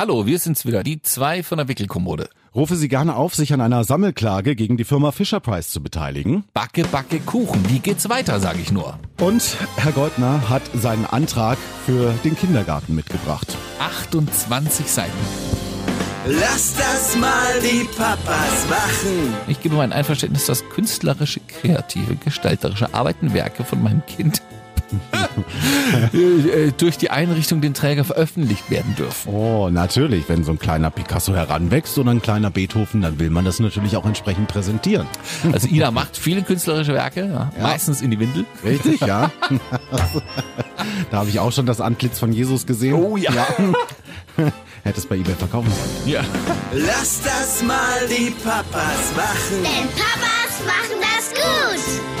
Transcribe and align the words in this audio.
Hallo, 0.00 0.24
wir 0.24 0.38
sind's 0.38 0.64
wieder, 0.64 0.82
die 0.82 1.02
zwei 1.02 1.42
von 1.42 1.58
der 1.58 1.68
Wickelkommode. 1.68 2.30
Rufe 2.54 2.74
Sie 2.74 2.88
gerne 2.88 3.16
auf, 3.16 3.34
sich 3.34 3.52
an 3.52 3.60
einer 3.60 3.84
Sammelklage 3.84 4.56
gegen 4.56 4.78
die 4.78 4.84
Firma 4.84 5.12
Fisher 5.12 5.40
Price 5.40 5.68
zu 5.68 5.82
beteiligen. 5.82 6.44
Backe, 6.54 6.84
backe 6.84 7.20
Kuchen, 7.20 7.68
wie 7.68 7.80
geht's 7.80 8.08
weiter, 8.08 8.40
sage 8.40 8.60
ich 8.62 8.72
nur. 8.72 8.98
Und 9.20 9.58
Herr 9.76 9.92
Goldner 9.92 10.48
hat 10.48 10.62
seinen 10.72 11.04
Antrag 11.04 11.58
für 11.84 12.14
den 12.24 12.34
Kindergarten 12.34 12.94
mitgebracht. 12.94 13.54
28 13.78 14.86
Seiten. 14.86 15.12
Lass 16.24 16.76
das 16.76 17.18
mal 17.18 17.60
die 17.62 17.84
Papas 17.98 18.70
machen. 18.70 19.34
Ich 19.48 19.60
gebe 19.60 19.74
mein 19.74 19.92
Einverständnis, 19.92 20.46
dass 20.46 20.66
künstlerische, 20.70 21.40
kreative, 21.40 22.16
gestalterische 22.16 22.94
Arbeiten, 22.94 23.34
Werke 23.34 23.64
von 23.64 23.82
meinem 23.82 24.06
Kind 24.06 24.40
durch 26.78 26.98
die 26.98 27.10
Einrichtung 27.10 27.60
den 27.60 27.74
Träger 27.74 28.04
veröffentlicht 28.04 28.70
werden 28.70 28.94
dürfen. 28.96 29.32
Oh, 29.32 29.68
natürlich. 29.70 30.28
Wenn 30.28 30.44
so 30.44 30.52
ein 30.52 30.58
kleiner 30.58 30.90
Picasso 30.90 31.34
heranwächst 31.34 31.98
oder 31.98 32.10
ein 32.10 32.22
kleiner 32.22 32.50
Beethoven, 32.50 33.02
dann 33.02 33.18
will 33.18 33.30
man 33.30 33.44
das 33.44 33.60
natürlich 33.60 33.96
auch 33.96 34.06
entsprechend 34.06 34.48
präsentieren. 34.48 35.06
Also 35.52 35.68
Ida 35.68 35.90
macht 35.90 36.16
viele 36.16 36.42
künstlerische 36.42 36.94
Werke, 36.94 37.30
ja, 37.32 37.50
meistens 37.62 38.02
in 38.02 38.10
die 38.10 38.18
Windel. 38.18 38.44
Richtig, 38.64 39.00
ja. 39.00 39.30
da 41.10 41.18
habe 41.18 41.28
ich 41.28 41.38
auch 41.40 41.52
schon 41.52 41.66
das 41.66 41.80
Antlitz 41.80 42.18
von 42.18 42.32
Jesus 42.32 42.66
gesehen. 42.66 42.94
Oh 42.94 43.16
ja. 43.16 43.32
Hätte 44.82 44.98
es 44.98 45.06
bei 45.06 45.16
eBay 45.16 45.34
verkaufen 45.34 45.70
sollen. 45.70 46.08
Ja. 46.08 46.22
Lass 46.72 47.20
das 47.22 47.62
mal 47.62 48.06
die 48.08 48.30
Papas 48.30 49.12
machen. 49.14 49.62
Denn 49.62 49.88
Papas 49.90 50.64
machen 50.64 50.96
das 51.00 51.30
gut. 51.34 52.19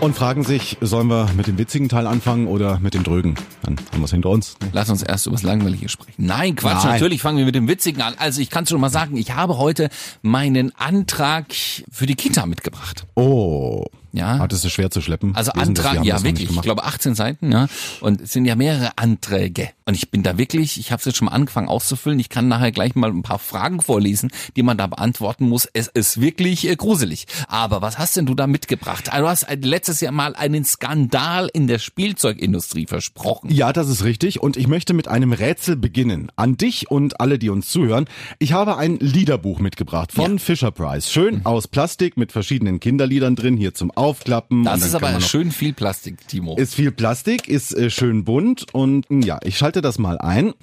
Und 0.00 0.16
fragen 0.16 0.44
sich, 0.44 0.78
sollen 0.80 1.08
wir 1.08 1.28
mit 1.36 1.46
dem 1.46 1.58
witzigen 1.58 1.90
Teil 1.90 2.06
anfangen 2.06 2.46
oder 2.46 2.80
mit 2.80 2.94
dem 2.94 3.02
drögen? 3.04 3.34
Dann 3.62 3.76
haben 3.92 4.00
wir 4.00 4.04
es 4.06 4.10
hinter 4.10 4.30
uns. 4.30 4.56
Lass 4.72 4.88
uns 4.88 5.02
erst 5.02 5.26
über 5.26 5.36
das 5.36 5.42
Langweilige 5.42 5.90
sprechen. 5.90 6.14
Nein, 6.16 6.56
Quatsch, 6.56 6.84
Nein. 6.84 6.94
natürlich 6.94 7.20
fangen 7.20 7.36
wir 7.36 7.44
mit 7.44 7.54
dem 7.54 7.68
Witzigen 7.68 8.00
an. 8.00 8.14
Also 8.16 8.40
ich 8.40 8.48
kann 8.48 8.66
schon 8.66 8.80
mal 8.80 8.88
sagen, 8.88 9.18
ich 9.18 9.32
habe 9.32 9.58
heute 9.58 9.90
meinen 10.22 10.74
Antrag 10.74 11.52
für 11.90 12.06
die 12.06 12.14
Kita 12.14 12.46
mitgebracht. 12.46 13.04
Oh. 13.14 13.84
Ja. 14.12 14.38
Hattest 14.38 14.64
du 14.64 14.70
schwer 14.70 14.90
zu 14.90 15.02
schleppen? 15.02 15.36
Also 15.36 15.52
Antrag, 15.52 16.02
ja 16.04 16.22
wirklich, 16.22 16.50
ich 16.50 16.62
glaube 16.62 16.84
18 16.84 17.14
Seiten, 17.14 17.52
ja. 17.52 17.68
Und 18.00 18.22
es 18.22 18.32
sind 18.32 18.44
ja 18.46 18.56
mehrere 18.56 18.96
Anträge. 18.96 19.68
Und 19.90 19.96
ich 19.96 20.08
bin 20.12 20.22
da 20.22 20.38
wirklich, 20.38 20.78
ich 20.78 20.92
habe 20.92 21.00
es 21.00 21.04
jetzt 21.06 21.16
schon 21.16 21.26
mal 21.26 21.32
angefangen 21.32 21.66
auszufüllen. 21.66 22.20
Ich 22.20 22.28
kann 22.28 22.46
nachher 22.46 22.70
gleich 22.70 22.94
mal 22.94 23.10
ein 23.10 23.22
paar 23.24 23.40
Fragen 23.40 23.80
vorlesen, 23.80 24.30
die 24.54 24.62
man 24.62 24.78
da 24.78 24.86
beantworten 24.86 25.48
muss. 25.48 25.66
Es 25.72 25.88
ist 25.88 26.20
wirklich 26.20 26.68
äh, 26.68 26.76
gruselig. 26.76 27.26
Aber 27.48 27.82
was 27.82 27.98
hast 27.98 28.16
denn 28.16 28.24
du 28.24 28.36
da 28.36 28.46
mitgebracht? 28.46 29.12
Also, 29.12 29.24
Du 29.24 29.28
hast 29.28 29.42
äh, 29.42 29.56
letztes 29.60 30.00
Jahr 30.00 30.12
mal 30.12 30.36
einen 30.36 30.64
Skandal 30.64 31.50
in 31.52 31.66
der 31.66 31.80
Spielzeugindustrie 31.80 32.86
versprochen. 32.86 33.50
Ja, 33.52 33.72
das 33.72 33.88
ist 33.88 34.04
richtig. 34.04 34.40
Und 34.40 34.56
ich 34.56 34.68
möchte 34.68 34.94
mit 34.94 35.08
einem 35.08 35.32
Rätsel 35.32 35.74
beginnen. 35.74 36.30
An 36.36 36.56
dich 36.56 36.88
und 36.88 37.20
alle, 37.20 37.40
die 37.40 37.50
uns 37.50 37.68
zuhören. 37.68 38.04
Ich 38.38 38.52
habe 38.52 38.76
ein 38.76 38.96
Liederbuch 39.00 39.58
mitgebracht 39.58 40.12
von 40.12 40.34
Ja. 40.34 40.38
Fisher 40.38 40.70
Price. 40.70 41.10
Schön 41.10 41.44
aus 41.44 41.66
Plastik 41.66 42.16
mit 42.16 42.30
verschiedenen 42.30 42.78
Kinderliedern 42.78 43.34
drin, 43.34 43.56
hier 43.56 43.74
zum 43.74 43.90
Aufklappen. 43.90 44.62
Das 44.62 44.82
ist 44.84 44.94
aber 44.94 45.20
schön 45.20 45.50
viel 45.50 45.72
Plastik, 45.72 46.28
Timo. 46.28 46.54
Ist 46.56 46.76
viel 46.76 46.92
Plastik, 46.92 47.48
ist 47.48 47.74
äh, 47.76 47.90
schön 47.90 48.22
bunt 48.22 48.66
und 48.72 49.10
mh, 49.10 49.26
ja, 49.26 49.40
ich 49.42 49.58
schalte 49.58 49.79
das 49.82 49.98
mal 49.98 50.18
ein. 50.18 50.54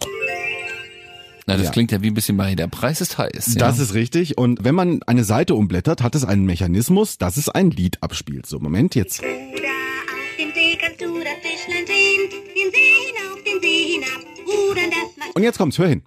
Na, 1.47 1.55
das 1.55 1.67
ja. 1.67 1.71
klingt 1.71 1.93
ja 1.93 2.01
wie 2.01 2.07
ein 2.07 2.13
bisschen 2.13 2.35
bei 2.35 2.55
Der 2.55 2.67
Preis 2.67 2.99
ist 2.99 3.17
heiß. 3.17 3.53
Ja? 3.53 3.59
Das 3.59 3.79
ist 3.79 3.93
richtig. 3.93 4.37
Und 4.37 4.65
wenn 4.65 4.75
man 4.75 4.99
eine 5.07 5.23
Seite 5.23 5.55
umblättert, 5.55 6.03
hat 6.03 6.13
es 6.13 6.25
einen 6.25 6.45
Mechanismus, 6.45 7.17
dass 7.17 7.37
es 7.37 7.47
ein 7.47 7.71
Lied 7.71 8.03
abspielt. 8.03 8.45
So, 8.45 8.59
Moment 8.59 8.95
jetzt. 8.95 9.23
Und 15.33 15.43
jetzt 15.43 15.57
kommt's, 15.57 15.77
hör 15.77 15.87
hin. 15.87 16.03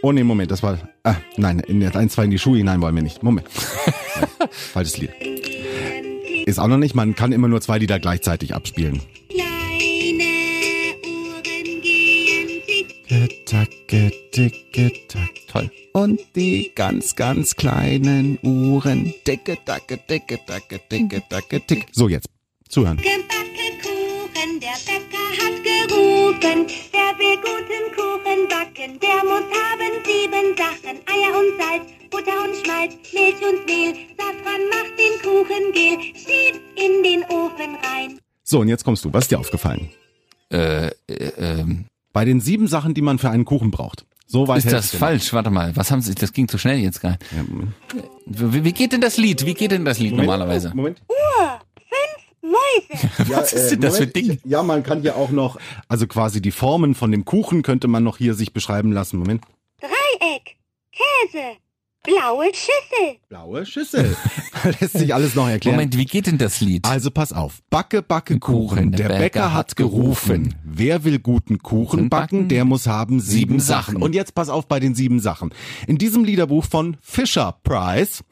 Oh 0.00 0.12
nee, 0.12 0.24
Moment, 0.24 0.50
das 0.50 0.62
war. 0.62 0.78
Ah, 1.02 1.16
nein, 1.36 1.58
in 1.58 1.80
der 1.80 1.94
1, 1.94 2.12
2 2.14 2.24
in 2.24 2.30
die 2.30 2.38
Schuhe 2.38 2.56
hinein 2.56 2.80
wollen 2.80 2.94
wir 2.94 3.02
nicht. 3.02 3.22
Moment. 3.22 3.48
Falsches 4.50 4.96
Lied. 4.98 5.10
Ist 6.46 6.58
auch 6.58 6.68
noch 6.68 6.78
nicht, 6.78 6.94
man 6.94 7.14
kann 7.14 7.32
immer 7.32 7.48
nur 7.48 7.60
zwei 7.60 7.76
Lieder 7.78 7.98
gleichzeitig 7.98 8.54
abspielen. 8.54 9.02
Kleine 9.28 9.47
Getacke, 13.88 14.10
ticke, 14.32 14.92
tack. 15.08 15.30
Toll. 15.48 15.70
Und 15.94 16.20
die 16.36 16.72
ganz, 16.74 17.16
ganz 17.16 17.56
kleinen 17.56 18.38
Uhren. 18.42 19.14
Ticke, 19.24 19.56
tacke, 19.64 19.98
ticke, 20.06 20.38
tacke, 20.44 20.78
ticke, 20.90 21.22
tacke, 21.26 21.66
tick. 21.66 21.86
So, 21.92 22.06
jetzt. 22.06 22.28
Zuhören. 22.68 22.98
Gebacke 22.98 23.66
Kuchen, 23.80 24.60
der 24.60 24.76
Bäcker 24.84 25.28
hat 25.40 25.56
gerufen. 25.64 26.66
Wer 26.92 27.12
will 27.18 27.36
guten 27.40 27.86
Kuchen 27.96 28.48
backen, 28.48 29.00
der 29.00 29.24
muss 29.24 29.48
haben 29.56 29.94
sieben 30.04 30.54
Sachen. 30.54 31.00
Eier 31.08 31.32
und 31.38 31.56
Salz, 31.56 31.90
Butter 32.10 32.44
und 32.44 32.56
Schmalz, 32.62 32.94
Milch 33.14 33.40
und 33.40 33.64
Mehl. 33.64 33.94
Safran 34.18 34.68
macht 34.68 34.98
den 34.98 35.14
Kuchen 35.22 35.72
gel. 35.72 35.98
Schieb 36.14 36.60
in 36.76 37.02
den 37.02 37.24
Ofen 37.30 37.74
rein. 37.82 38.18
So, 38.44 38.60
und 38.60 38.68
jetzt 38.68 38.84
kommst 38.84 39.02
du. 39.06 39.12
Was 39.14 39.24
ist 39.24 39.30
dir 39.30 39.38
aufgefallen? 39.38 39.88
Äh, 40.52 40.88
äh, 40.88 40.92
ähm, 41.38 41.86
Bei 42.18 42.24
den 42.24 42.40
sieben 42.40 42.66
Sachen, 42.66 42.94
die 42.94 43.00
man 43.00 43.20
für 43.20 43.30
einen 43.30 43.44
Kuchen 43.44 43.70
braucht. 43.70 44.04
So 44.26 44.48
weit 44.48 44.64
ist 44.64 44.72
das 44.72 44.92
falsch? 44.92 45.32
Warte 45.32 45.50
mal, 45.50 45.76
was 45.76 45.92
haben 45.92 46.00
Sie? 46.00 46.16
Das 46.16 46.32
ging 46.32 46.48
zu 46.48 46.58
schnell 46.58 46.78
jetzt 46.78 47.00
gerade. 47.00 47.16
Ja, 47.30 47.44
Moment. 47.48 47.74
Wie, 48.26 48.64
wie 48.64 48.72
geht 48.72 48.92
denn 48.92 49.00
das 49.00 49.18
Lied? 49.18 49.46
Wie 49.46 49.54
geht 49.54 49.70
denn 49.70 49.84
das 49.84 50.00
Lied 50.00 50.10
Moment. 50.10 50.26
normalerweise? 50.26 50.72
Moment. 50.74 51.00
Mäuse. 52.42 53.10
Was 53.32 53.52
ist 53.52 53.70
denn 53.70 53.82
das 53.82 53.98
für 53.98 54.02
ein 54.02 54.12
Ding? 54.12 54.32
Ich, 54.32 54.50
ja, 54.50 54.64
man 54.64 54.82
kann 54.82 55.02
hier 55.02 55.14
auch 55.14 55.30
noch, 55.30 55.60
also 55.86 56.08
quasi 56.08 56.42
die 56.42 56.50
Formen 56.50 56.96
von 56.96 57.12
dem 57.12 57.24
Kuchen 57.24 57.62
könnte 57.62 57.86
man 57.86 58.02
noch 58.02 58.18
hier 58.18 58.34
sich 58.34 58.52
beschreiben 58.52 58.90
lassen. 58.90 59.20
Moment. 59.20 59.44
Dreieck. 59.80 60.56
Käse. 60.90 61.56
Blaue 62.04 62.46
Schüssel. 62.54 63.16
Blaue 63.28 63.66
Schüssel. 63.66 64.16
Lässt 64.80 64.96
sich 64.96 65.12
alles 65.12 65.34
noch 65.34 65.48
erklären. 65.48 65.76
Moment, 65.76 65.96
wie 65.96 66.04
geht 66.06 66.26
denn 66.26 66.38
das 66.38 66.60
Lied? 66.60 66.86
Also 66.86 67.10
pass 67.10 67.32
auf. 67.32 67.58
Backe, 67.70 68.02
backe 68.02 68.38
Kuchen. 68.38 68.68
Kuchen, 68.68 68.92
Der 68.92 69.08
Bäcker 69.08 69.52
hat 69.52 69.76
gerufen. 69.76 70.54
Wer 70.64 71.04
will 71.04 71.18
guten 71.18 71.58
Kuchen 71.58 72.08
backen, 72.08 72.48
der 72.48 72.64
muss 72.64 72.86
haben 72.86 73.20
sieben 73.20 73.38
Sieben 73.50 73.60
Sachen. 73.60 73.94
Sachen. 73.94 74.02
Und 74.02 74.14
jetzt 74.14 74.34
pass 74.34 74.48
auf 74.48 74.68
bei 74.68 74.80
den 74.80 74.94
sieben 74.94 75.20
Sachen. 75.20 75.50
In 75.86 75.98
diesem 75.98 76.24
Liederbuch 76.24 76.64
von 76.64 76.96
Fisher 77.02 77.58
Price 77.62 78.24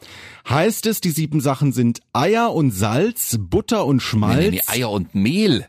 heißt 0.49 0.87
es, 0.87 1.01
die 1.01 1.11
sieben 1.11 1.41
Sachen 1.41 1.73
sind 1.73 2.01
Eier 2.13 2.55
und 2.55 2.71
Salz, 2.71 3.37
Butter 3.39 3.85
und 3.85 3.97
Nee, 3.97 4.03
Schmalz. 4.03 4.39
nee, 4.39 4.51
nee, 4.51 4.63
Eier 4.69 4.91
und 4.91 5.15
Mehl. 5.15 5.67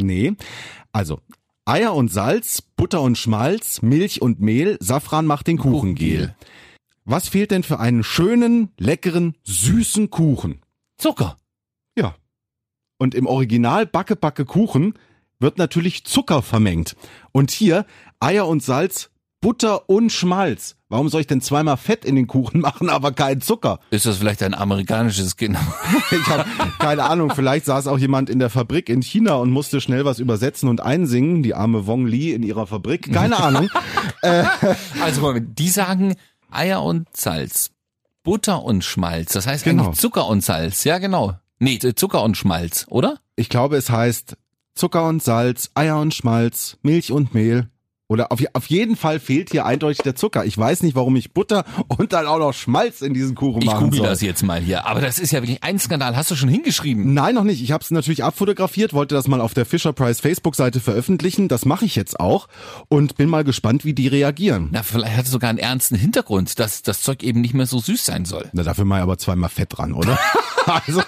Nee. 0.00 0.32
Also, 0.92 1.20
Eier 1.66 1.94
und 1.94 2.10
Salz, 2.10 2.62
Butter 2.62 3.02
und 3.02 3.16
Schmalz, 3.18 3.82
Milch 3.82 4.22
und 4.22 4.40
Mehl, 4.40 4.78
Safran 4.80 5.26
macht 5.26 5.46
den 5.46 5.58
Kuchengel. 5.58 6.34
Was 7.10 7.26
fehlt 7.26 7.52
denn 7.52 7.62
für 7.62 7.80
einen 7.80 8.04
schönen, 8.04 8.68
leckeren, 8.76 9.34
süßen 9.42 10.10
Kuchen? 10.10 10.60
Zucker. 10.98 11.38
Ja. 11.96 12.14
Und 12.98 13.14
im 13.14 13.26
Original 13.26 13.86
Backe 13.86 14.14
Backe 14.14 14.44
Kuchen 14.44 14.92
wird 15.38 15.56
natürlich 15.56 16.04
Zucker 16.04 16.42
vermengt. 16.42 16.96
Und 17.32 17.50
hier 17.50 17.86
Eier 18.20 18.46
und 18.46 18.62
Salz, 18.62 19.08
Butter 19.40 19.88
und 19.88 20.12
Schmalz. 20.12 20.76
Warum 20.90 21.08
soll 21.08 21.22
ich 21.22 21.26
denn 21.26 21.40
zweimal 21.40 21.78
Fett 21.78 22.04
in 22.04 22.14
den 22.14 22.26
Kuchen 22.26 22.60
machen, 22.60 22.90
aber 22.90 23.12
keinen 23.12 23.40
Zucker? 23.40 23.80
Ist 23.88 24.04
das 24.04 24.18
vielleicht 24.18 24.42
ein 24.42 24.52
amerikanisches 24.52 25.38
Kind? 25.38 25.56
Ich 26.10 26.26
habe 26.26 26.44
keine 26.78 27.04
Ahnung, 27.04 27.32
vielleicht 27.34 27.64
saß 27.64 27.86
auch 27.86 27.98
jemand 27.98 28.28
in 28.28 28.38
der 28.38 28.50
Fabrik 28.50 28.90
in 28.90 29.00
China 29.00 29.36
und 29.36 29.50
musste 29.50 29.80
schnell 29.80 30.04
was 30.04 30.18
übersetzen 30.18 30.68
und 30.68 30.82
einsingen, 30.82 31.42
die 31.42 31.54
arme 31.54 31.86
Wong 31.86 32.06
Li 32.06 32.32
in 32.32 32.42
ihrer 32.42 32.66
Fabrik. 32.66 33.10
Keine 33.14 33.38
Ahnung. 33.38 33.70
Also 35.00 35.20
Moment, 35.20 35.58
die 35.58 35.68
sagen 35.68 36.16
Eier 36.50 36.82
und 36.82 37.06
Salz, 37.16 37.70
Butter 38.22 38.62
und 38.62 38.84
Schmalz. 38.84 39.32
Das 39.32 39.46
heißt 39.46 39.64
Genau. 39.64 39.86
eigentlich 39.86 39.98
Zucker 39.98 40.26
und 40.26 40.42
Salz. 40.42 40.84
Ja, 40.84 40.98
genau. 40.98 41.34
Nee, 41.58 41.78
Zucker 41.78 42.22
und 42.22 42.36
Schmalz, 42.36 42.86
oder? 42.88 43.18
Ich 43.36 43.48
glaube, 43.48 43.76
es 43.76 43.90
heißt 43.90 44.36
Zucker 44.74 45.08
und 45.08 45.22
Salz, 45.22 45.70
Eier 45.74 45.98
und 46.00 46.14
Schmalz, 46.14 46.76
Milch 46.82 47.10
und 47.12 47.34
Mehl. 47.34 47.68
Oder 48.10 48.32
auf, 48.32 48.42
auf 48.54 48.66
jeden 48.66 48.96
Fall 48.96 49.20
fehlt 49.20 49.50
hier 49.50 49.66
eindeutig 49.66 49.98
der 49.98 50.16
Zucker. 50.16 50.46
Ich 50.46 50.56
weiß 50.56 50.82
nicht, 50.82 50.94
warum 50.96 51.14
ich 51.16 51.32
Butter 51.34 51.64
und 51.88 52.14
dann 52.14 52.26
auch 52.26 52.38
noch 52.38 52.54
Schmalz 52.54 53.02
in 53.02 53.12
diesen 53.12 53.34
Kuchen 53.34 53.60
Ich 53.60 53.66
machen 53.66 53.84
google 53.84 53.98
soll. 53.98 54.06
das 54.08 54.22
jetzt 54.22 54.42
mal 54.42 54.60
hier. 54.60 54.86
Aber 54.86 55.02
das 55.02 55.18
ist 55.18 55.30
ja 55.30 55.42
wirklich 55.42 55.62
ein 55.62 55.78
Skandal. 55.78 56.16
Hast 56.16 56.30
du 56.30 56.34
schon 56.34 56.48
hingeschrieben? 56.48 57.12
Nein, 57.12 57.34
noch 57.34 57.44
nicht. 57.44 57.62
Ich 57.62 57.70
habe 57.70 57.84
es 57.84 57.90
natürlich 57.90 58.24
abfotografiert, 58.24 58.94
wollte 58.94 59.14
das 59.14 59.28
mal 59.28 59.42
auf 59.42 59.52
der 59.52 59.66
Fisher 59.66 59.92
Price 59.92 60.20
Facebook-Seite 60.20 60.80
veröffentlichen. 60.80 61.48
Das 61.48 61.66
mache 61.66 61.84
ich 61.84 61.96
jetzt 61.96 62.18
auch 62.18 62.48
und 62.88 63.16
bin 63.16 63.28
mal 63.28 63.44
gespannt, 63.44 63.84
wie 63.84 63.92
die 63.92 64.08
reagieren. 64.08 64.70
Na, 64.72 64.82
vielleicht 64.82 65.16
hat 65.18 65.26
es 65.26 65.30
sogar 65.30 65.50
einen 65.50 65.58
ernsten 65.58 65.96
Hintergrund, 65.96 66.58
dass 66.58 66.80
das 66.80 67.02
Zeug 67.02 67.22
eben 67.22 67.42
nicht 67.42 67.52
mehr 67.52 67.66
so 67.66 67.78
süß 67.78 68.06
sein 68.06 68.24
soll. 68.24 68.48
Na, 68.54 68.62
dafür 68.62 68.86
mal 68.86 69.02
aber 69.02 69.18
zweimal 69.18 69.50
Fett 69.50 69.76
dran, 69.76 69.92
oder? 69.92 70.18
Also, 70.68 71.00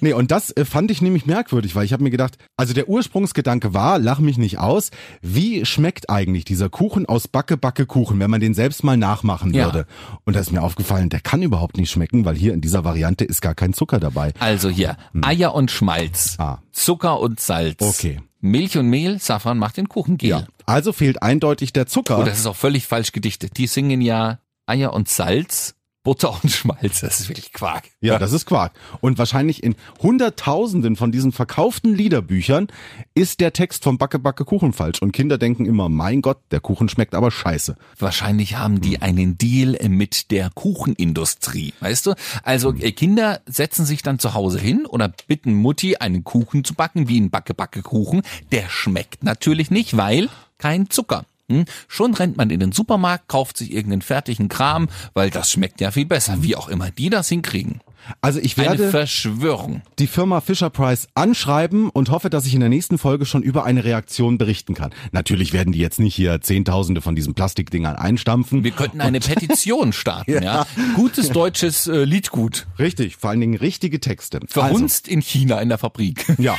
nee, 0.00 0.12
und 0.12 0.32
das 0.32 0.50
äh, 0.56 0.64
fand 0.64 0.90
ich 0.90 1.00
nämlich 1.00 1.26
merkwürdig, 1.26 1.76
weil 1.76 1.84
ich 1.84 1.92
habe 1.92 2.02
mir 2.02 2.10
gedacht, 2.10 2.36
also 2.56 2.74
der 2.74 2.88
Ursprungsgedanke 2.88 3.72
war, 3.72 4.00
lach 4.00 4.18
mich 4.18 4.36
nicht 4.36 4.58
aus, 4.58 4.90
wie 5.22 5.64
schmeckt 5.64 6.10
eigentlich 6.10 6.44
dieser 6.44 6.68
Kuchen 6.68 7.06
aus 7.06 7.28
Backe, 7.28 7.56
Backe, 7.56 7.86
Kuchen, 7.86 8.20
wenn 8.20 8.30
man 8.30 8.40
den 8.40 8.54
selbst 8.54 8.84
mal 8.84 8.96
nachmachen 8.96 9.52
Ja. 9.54 9.66
würde? 9.66 9.86
Und 10.24 10.34
da 10.36 10.40
ist 10.40 10.52
mir 10.52 10.62
aufgefallen, 10.62 11.08
der 11.08 11.20
kann 11.20 11.42
überhaupt 11.42 11.76
nicht 11.76 11.90
schmecken, 11.90 12.24
weil 12.24 12.36
hier 12.36 12.54
in 12.54 12.60
dieser 12.60 12.84
Variante 12.84 13.24
ist 13.24 13.40
gar 13.40 13.54
kein 13.54 13.72
Zucker 13.72 14.00
dabei. 14.00 14.32
Also 14.38 14.68
hier, 14.68 14.96
Eier 15.22 15.54
und 15.54 15.70
Schmalz, 15.70 16.36
Hm. 16.38 16.44
Ah. 16.44 16.62
Zucker 16.72 17.20
und 17.20 17.40
Salz. 17.40 17.82
Okay. 17.82 18.20
Milch 18.40 18.78
und 18.78 18.86
Mehl, 18.86 19.18
Safran 19.18 19.58
macht 19.58 19.76
den 19.76 19.88
Kuchen 19.88 20.16
gel. 20.16 20.46
Also 20.64 20.92
fehlt 20.92 21.22
eindeutig 21.22 21.72
der 21.72 21.86
Zucker. 21.86 22.18
Und 22.18 22.28
das 22.28 22.38
ist 22.38 22.46
auch 22.46 22.54
völlig 22.56 22.86
falsch 22.86 23.10
gedichtet. 23.12 23.56
Die 23.56 23.66
singen 23.66 24.00
ja 24.00 24.38
Eier 24.66 24.92
und 24.92 25.08
Salz, 25.08 25.74
Butter 26.08 26.38
und 26.42 26.50
Schmalz. 26.50 27.02
Das 27.02 27.20
ist 27.20 27.28
wirklich 27.28 27.52
Quark. 27.52 27.84
Ja, 28.00 28.18
das 28.18 28.32
ist 28.32 28.46
Quark. 28.46 28.72
Und 29.02 29.18
wahrscheinlich 29.18 29.62
in 29.62 29.74
Hunderttausenden 30.00 30.96
von 30.96 31.12
diesen 31.12 31.32
verkauften 31.32 31.94
Liederbüchern 31.94 32.68
ist 33.14 33.40
der 33.40 33.52
Text 33.52 33.84
vom 33.84 33.98
Backe 33.98 34.18
Backe 34.18 34.46
Kuchen 34.46 34.72
falsch. 34.72 35.02
Und 35.02 35.12
Kinder 35.12 35.36
denken 35.36 35.66
immer, 35.66 35.90
mein 35.90 36.22
Gott, 36.22 36.38
der 36.50 36.60
Kuchen 36.60 36.88
schmeckt 36.88 37.14
aber 37.14 37.30
scheiße. 37.30 37.76
Wahrscheinlich 37.98 38.56
haben 38.56 38.80
die 38.80 39.02
einen 39.02 39.36
Deal 39.36 39.76
mit 39.86 40.30
der 40.30 40.48
Kuchenindustrie, 40.48 41.74
weißt 41.80 42.06
du? 42.06 42.14
Also 42.42 42.72
äh, 42.72 42.92
Kinder 42.92 43.42
setzen 43.44 43.84
sich 43.84 44.02
dann 44.02 44.18
zu 44.18 44.32
Hause 44.32 44.58
hin 44.58 44.86
oder 44.86 45.12
bitten 45.26 45.52
Mutti, 45.52 45.96
einen 45.96 46.24
Kuchen 46.24 46.64
zu 46.64 46.72
backen, 46.72 47.08
wie 47.08 47.20
ein 47.20 47.28
Backe-Backe-Kuchen. 47.28 48.22
Der 48.50 48.70
schmeckt 48.70 49.24
natürlich 49.24 49.70
nicht, 49.70 49.94
weil 49.98 50.30
kein 50.56 50.88
Zucker. 50.88 51.26
Hm? 51.50 51.64
Schon 51.88 52.14
rennt 52.14 52.36
man 52.36 52.50
in 52.50 52.60
den 52.60 52.72
Supermarkt, 52.72 53.28
kauft 53.28 53.56
sich 53.56 53.72
irgendeinen 53.72 54.02
fertigen 54.02 54.48
Kram, 54.48 54.88
weil 55.14 55.30
das 55.30 55.50
schmeckt 55.50 55.80
ja 55.80 55.90
viel 55.90 56.06
besser, 56.06 56.42
wie 56.42 56.56
auch 56.56 56.68
immer 56.68 56.90
die 56.90 57.10
das 57.10 57.28
hinkriegen. 57.28 57.80
Also 58.20 58.40
ich 58.40 58.56
Eine 58.58 58.68
werde 58.68 58.90
Verschwörung. 58.90 59.82
die 59.98 60.06
Firma 60.06 60.40
Fisher 60.40 60.70
Price 60.70 61.08
anschreiben 61.14 61.90
und 61.90 62.10
hoffe, 62.10 62.30
dass 62.30 62.46
ich 62.46 62.54
in 62.54 62.60
der 62.60 62.68
nächsten 62.68 62.98
Folge 62.98 63.26
schon 63.26 63.42
über 63.42 63.64
eine 63.64 63.84
Reaktion 63.84 64.38
berichten 64.38 64.74
kann. 64.74 64.90
Natürlich 65.12 65.52
werden 65.52 65.72
die 65.72 65.78
jetzt 65.78 65.98
nicht 66.00 66.14
hier 66.14 66.40
Zehntausende 66.40 67.00
von 67.00 67.14
diesen 67.14 67.34
Plastikdingern 67.34 67.96
einstampfen. 67.96 68.64
Wir 68.64 68.70
könnten 68.70 69.00
eine 69.00 69.20
Petition 69.20 69.92
starten, 69.92 70.42
ja. 70.42 70.66
Gutes 70.94 71.30
deutsches 71.30 71.86
äh, 71.86 72.04
Liedgut. 72.04 72.66
Richtig, 72.78 73.16
vor 73.16 73.30
allen 73.30 73.40
Dingen 73.40 73.56
richtige 73.56 74.00
Texte. 74.00 74.38
Also, 74.40 74.60
Verhunzt 74.60 75.08
in 75.08 75.20
China 75.22 75.60
in 75.60 75.68
der 75.68 75.78
Fabrik. 75.78 76.24
Ja. 76.38 76.54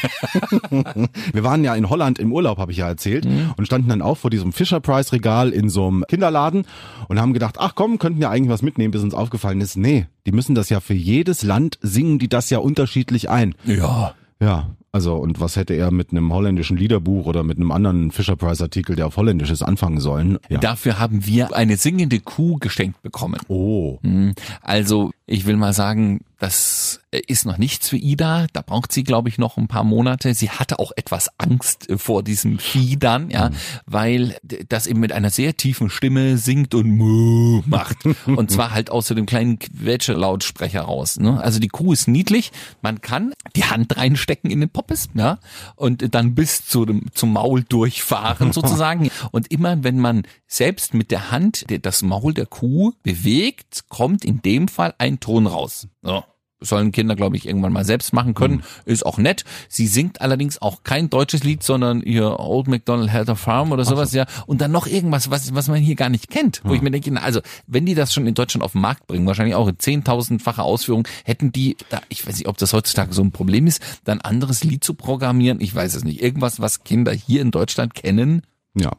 Wir 1.33 1.44
waren 1.44 1.63
ja 1.63 1.74
in 1.75 1.89
Holland 1.89 2.19
im 2.19 2.31
Urlaub, 2.33 2.57
habe 2.57 2.71
ich 2.71 2.80
ja 2.80 2.88
erzählt, 2.88 3.25
und 3.56 3.65
standen 3.65 3.89
dann 3.89 4.01
auch 4.01 4.18
vor 4.18 4.30
diesem 4.30 4.51
Fisher 4.51 4.80
Price 4.80 5.13
Regal 5.13 5.50
in 5.51 5.69
so 5.69 5.88
einem 5.88 6.03
Kinderladen 6.07 6.65
und 7.07 7.19
haben 7.19 7.33
gedacht, 7.33 7.56
ach 7.59 7.75
komm, 7.75 7.97
könnten 7.97 8.21
ja 8.21 8.30
eigentlich 8.30 8.50
was 8.50 8.62
mitnehmen, 8.62 8.92
bis 8.92 9.01
uns 9.01 9.13
aufgefallen 9.13 9.62
ist, 9.62 9.77
nee, 9.77 10.07
die 10.25 10.31
müssen 10.31 10.53
das 10.53 10.69
ja 10.69 10.80
für 10.80 10.94
jedes 11.30 11.44
Land 11.44 11.78
singen, 11.81 12.18
die 12.18 12.28
das 12.28 12.50
ja 12.50 12.58
unterschiedlich 12.58 13.30
ein. 13.30 13.54
Ja. 13.66 14.16
Ja, 14.42 14.70
also 14.92 15.16
und 15.16 15.40
was 15.40 15.58
hätte 15.58 15.76
er 15.76 15.92
mit 15.92 16.10
einem 16.12 16.34
holländischen 16.34 16.76
Liederbuch 16.76 17.28
oder 17.28 17.44
mit 17.44 17.58
einem 17.58 17.72
anderen 17.72 18.10
Fisher 18.12 18.36
Price 18.36 18.62
Artikel, 18.62 18.96
der 18.96 19.06
auf 19.06 19.18
Holländisch 19.18 19.52
ist, 19.52 19.62
anfangen 19.62 20.00
sollen? 20.00 20.40
Ja. 20.50 20.60
Dafür 20.60 20.98
haben 20.98 21.28
wir 21.28 21.56
eine 21.56 21.78
singende 21.78 22.20
Kuh 22.20 22.56
geschenkt 22.58 23.02
bekommen. 23.04 23.40
Oh. 23.48 24.00
Hm, 24.02 24.34
Also, 24.62 25.12
ich 25.31 25.46
will 25.46 25.58
mal 25.58 25.74
sagen, 25.74 26.22
das 26.40 27.02
ist 27.28 27.46
noch 27.46 27.58
nichts 27.58 27.90
für 27.90 27.98
Ida. 27.98 28.48
Da 28.54 28.62
braucht 28.62 28.92
sie, 28.94 29.04
glaube 29.04 29.28
ich, 29.30 29.38
noch 29.38 29.58
ein 29.58 29.68
paar 29.68 29.84
Monate. 29.84 30.34
Sie 30.34 30.50
hatte 30.50 30.80
auch 30.80 30.92
etwas 30.96 31.30
Angst 31.38 31.90
äh, 31.90 31.98
vor 31.98 32.24
diesem 32.24 32.60
Vieh 32.60 32.98
dann, 32.98 33.30
ja, 33.30 33.50
weil 33.86 34.38
d- 34.44 34.64
das 34.70 34.88
eben 34.88 35.02
mit 35.02 35.12
einer 35.12 35.30
sehr 35.31 35.56
tiefen 35.58 35.90
Stimme 35.90 36.38
singt 36.38 36.74
und 36.76 36.90
Muh 36.96 37.62
macht. 37.66 37.98
Und 38.26 38.50
zwar 38.52 38.72
halt 38.72 38.90
aus 38.90 39.08
so 39.08 39.16
dem 39.16 39.26
kleinen 39.26 39.60
Quetsche-Lautsprecher 39.60 40.81
raus. 40.81 41.20
Ne? 41.20 41.42
Also 41.42 41.60
die 41.60 41.68
Kuh 41.68 41.94
ist 41.94 42.08
niedlich. 42.08 42.52
Man 42.81 43.02
kann 43.02 43.34
die 43.56 43.66
Hand 43.66 43.98
reinstecken 43.98 44.50
in 44.50 44.62
den 44.62 44.70
Poppes, 44.70 45.10
ja, 45.14 45.40
und 45.76 46.16
dann 46.16 46.36
bis 46.36 46.66
zu 46.66 46.86
dem, 46.86 47.08
zum 47.14 47.34
Maul 47.34 47.64
durchfahren 47.64 48.54
sozusagen. 48.54 49.10
Und 49.31 49.52
immer, 49.52 49.84
wenn 49.84 50.00
man 50.00 50.24
selbst 50.48 50.94
mit 50.94 51.12
der 51.12 51.31
Hand 51.31 51.66
das 51.84 52.02
Maul 52.02 52.34
der 52.34 52.46
Kuh 52.46 52.94
bewegt, 53.04 53.84
kommt 53.90 54.24
in 54.26 54.42
dem 54.42 54.68
Fall 54.68 54.94
ein 54.98 55.19
Ton 55.19 55.48
raus. 55.48 55.88
So. 56.01 56.24
Sollen 56.62 56.92
Kinder, 56.92 57.16
glaube 57.16 57.38
ich, 57.38 57.48
irgendwann 57.48 57.71
mal 57.71 57.86
selbst 57.86 58.12
machen 58.12 58.33
können. 58.33 58.63
Ist 58.83 59.06
auch 59.06 59.18
nett. 59.18 59.45
Sie 59.69 59.88
singt 59.88 60.19
allerdings 60.19 60.62
auch 60.62 60.83
kein 60.83 61.10
deutsches 61.10 61.45
Lied, 61.45 61.63
sondern 61.63 62.01
ihr 62.01 62.38
Old 62.38 62.68
MacDonald 62.68 63.13
Had 63.13 63.30
a 63.30 63.36
Farm 63.36 63.71
oder 63.71 63.86
sowas, 63.86 64.12
ja. 64.12 64.25
Und 64.45 64.60
dann 64.60 64.71
noch 64.71 64.86
irgendwas, 64.86 65.31
was, 65.31 65.56
was 65.56 65.69
man 65.69 65.77
hier 65.77 65.95
gar 65.95 66.10
nicht 66.10 66.30
kennt. 66.30 66.60
Wo 66.66 66.74
ich 66.74 66.81
mir 66.81 66.92
denke, 66.92 67.12
na, 67.12 67.21
also, 67.21 67.39
wenn 67.66 67.86
die 67.86 67.95
das 67.95 68.13
schon 68.13 68.27
in 68.27 68.33
Deutschland 68.33 68.66
auf 68.66 68.74
den 68.74 68.81
Markt 68.81 69.07
bringen, 69.07 69.25
wahrscheinlich 69.25 69.56
auch 69.56 69.69
in 69.69 69.80
zehntausendfacher 69.80 70.66
Ausführung, 70.66 71.07
hätten 71.24 71.54
die, 71.54 71.77
da, 71.89 72.01
ich 72.10 72.27
weiß 72.27 72.38
nicht, 72.38 72.50
ob 72.50 72.57
das 72.57 72.74
heutzutage 72.74 73.13
so 73.13 73.21
ein 73.21 73.31
Problem 73.31 73.66
ist, 73.66 73.81
dann 74.04 74.19
anderes 74.19 74.62
Lied 74.66 74.83
zu 74.83 74.95
programmieren. 74.95 75.62
Ich 75.62 75.74
weiß 75.74 75.95
es 75.95 76.04
nicht. 76.04 76.21
Irgendwas, 76.21 76.60
was 76.60 76.83
Kinder 76.83 77.13
hier 77.13 77.42
in 77.42 77.51
Deutschland 77.51 77.94
kennen. 77.94 78.42
Ja. 78.75 78.92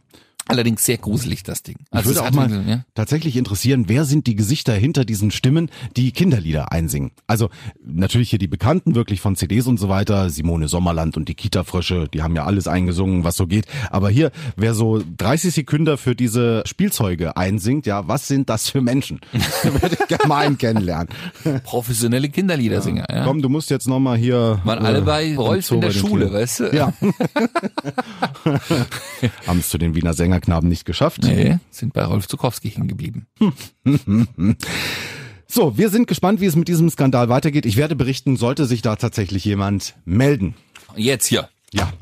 Allerdings 0.50 0.84
sehr 0.84 0.98
gruselig, 0.98 1.42
das 1.42 1.62
Ding. 1.62 1.76
Also 1.90 2.10
würde 2.10 2.20
es 2.20 2.26
auch 2.26 2.34
mal 2.34 2.68
ja. 2.68 2.84
tatsächlich 2.94 3.36
interessieren, 3.36 3.84
wer 3.86 4.04
sind 4.04 4.26
die 4.26 4.34
Gesichter 4.34 4.74
hinter 4.74 5.04
diesen 5.04 5.30
Stimmen, 5.30 5.70
die 5.96 6.12
Kinderlieder 6.12 6.72
einsingen? 6.72 7.12
Also 7.26 7.50
natürlich 7.84 8.30
hier 8.30 8.38
die 8.38 8.48
Bekannten 8.48 8.94
wirklich 8.94 9.20
von 9.20 9.36
CDs 9.36 9.66
und 9.66 9.78
so 9.78 9.88
weiter, 9.88 10.30
Simone 10.30 10.68
Sommerland 10.68 11.16
und 11.16 11.28
die 11.28 11.34
Kita-Frösche, 11.34 12.08
die 12.12 12.22
haben 12.22 12.34
ja 12.36 12.44
alles 12.44 12.68
eingesungen, 12.68 13.24
was 13.24 13.36
so 13.36 13.46
geht. 13.46 13.66
Aber 13.90 14.10
hier, 14.10 14.32
wer 14.56 14.74
so 14.74 15.02
30 15.18 15.54
Sekunden 15.54 15.96
für 15.96 16.14
diese 16.14 16.62
Spielzeuge 16.66 17.36
einsingt, 17.36 17.86
ja, 17.86 18.08
was 18.08 18.26
sind 18.26 18.50
das 18.50 18.68
für 18.68 18.80
Menschen? 18.80 19.20
Würde 19.62 19.96
ich 20.00 20.08
gerne 20.08 20.26
mal 20.26 20.46
einen 20.46 20.58
kennenlernen. 20.58 21.08
professionelle 21.64 22.28
Kinderliedersinger. 22.28 23.06
Ja. 23.10 23.24
Komm, 23.24 23.42
du 23.42 23.48
musst 23.48 23.70
jetzt 23.70 23.88
nochmal 23.88 24.18
hier... 24.18 24.60
Waren 24.64 24.84
äh, 24.84 24.88
alle 24.88 25.02
bei 25.02 25.36
Rolf 25.36 25.70
in 25.70 25.80
der 25.80 25.90
Schule, 25.90 26.32
weißt 26.32 26.60
du? 26.60 26.74
Ja. 26.74 26.92
haben 29.46 29.58
es 29.58 29.68
zu 29.68 29.78
den 29.78 29.94
Wiener 29.94 30.14
Sängerknaben 30.40 30.68
nicht 30.68 30.84
geschafft. 30.84 31.22
Nee, 31.22 31.58
sind 31.70 31.92
bei 31.92 32.04
Rolf 32.04 32.26
Zukowski 32.28 32.70
hängen 32.70 32.88
geblieben. 32.88 33.26
So, 35.52 35.76
wir 35.76 35.88
sind 35.90 36.06
gespannt, 36.06 36.40
wie 36.40 36.46
es 36.46 36.54
mit 36.54 36.68
diesem 36.68 36.88
Skandal 36.90 37.28
weitergeht. 37.28 37.66
Ich 37.66 37.76
werde 37.76 37.96
berichten, 37.96 38.36
sollte 38.36 38.66
sich 38.66 38.82
da 38.82 38.94
tatsächlich 38.94 39.44
jemand 39.44 39.96
melden. 40.04 40.54
Jetzt 40.94 41.26
hier, 41.26 41.48
Ja. 41.72 41.92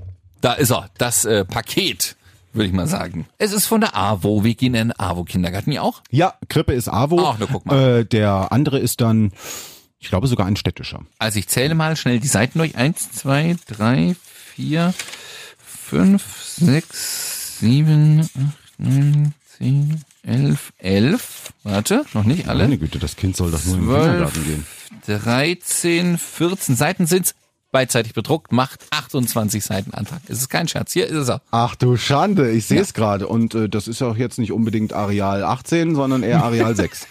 da 0.43 0.53
ist 0.53 0.71
er, 0.71 0.91
das 0.99 1.25
äh, 1.25 1.47
Paket, 1.47 2.17
würde 2.53 2.67
ich 2.67 2.75
mal 2.75 2.87
sagen. 2.87 3.27
Es 3.39 3.55
ist 3.55 3.65
von 3.65 3.81
der 3.81 3.97
AWO. 3.97 4.45
Wir 4.45 4.55
gehen 4.55 4.75
in 4.75 4.89
den 4.89 5.01
AWO-Kindergarten 5.01 5.73
ja 5.73 5.81
auch. 5.81 6.03
Ja, 6.11 6.35
Krippe 6.51 6.75
ist 6.75 6.89
AWO. 6.89 7.25
Ach, 7.27 7.37
na, 7.41 7.47
guck 7.51 7.65
mal. 7.65 8.01
Äh, 8.01 8.05
der 8.05 8.53
andere 8.53 8.79
ist 8.81 9.01
dann, 9.01 9.33
ich 9.99 10.09
glaube 10.11 10.27
sogar 10.27 10.47
ein 10.47 10.57
städtischer. 10.57 11.01
Also 11.19 11.39
ich 11.39 11.49
zähle 11.49 11.75
mal 11.75 11.97
schnell 11.97 12.21
die 12.21 12.29
Seiten 12.29 12.59
durch. 12.59 12.77
Eins, 12.77 13.11
zwei, 13.13 13.57
drei, 13.67 14.15
vier, 14.55 14.93
fünf, 15.57 16.23
sechs, 16.45 17.38
sieben, 17.61 18.21
acht, 18.21 18.79
neun, 18.79 19.35
zehn, 19.57 20.03
elf, 20.23 20.73
elf. 20.79 21.53
Warte, 21.63 22.05
noch 22.15 22.25
nicht 22.25 22.49
alle. 22.49 22.65
Meine 22.65 22.79
Güte, 22.79 22.99
das 22.99 23.17
Kind 23.17 23.37
soll 23.37 23.51
doch 23.51 23.65
nur 23.65 23.77
in 23.77 23.81
den 23.87 23.95
Kindergarten 23.95 24.45
gehen. 24.45 24.67
13, 25.07 26.19
14 26.19 26.77
Seiten 26.77 27.07
sind's. 27.07 27.35
Beidseitig 27.71 28.15
bedruckt, 28.15 28.51
macht 28.51 28.87
28 28.91 29.63
Seiten 29.63 29.93
Antrag. 29.93 30.21
Es 30.27 30.39
ist 30.39 30.49
kein 30.49 30.69
Scherz. 30.69 30.93
Hier 30.93 31.07
ist 31.07 31.29
er. 31.29 31.43
Ach 31.51 31.75
du 31.75 31.97
Schande, 31.97 32.51
ich 32.51 32.67
sehe 32.67 32.81
es 32.81 32.95
gerade. 32.95 33.29
Und 33.29 33.55
äh, 33.55 33.69
das 33.69 33.89
ist 33.89 34.01
ja 34.01 34.07
auch 34.07 34.17
jetzt 34.17 34.39
nicht 34.39 34.53
unbedingt 34.53 34.93
Areal 34.95 35.45
18, 35.45 35.95
sondern 35.95 36.23
eher 36.23 36.43
Areal 36.43 36.75
6. 36.77 37.07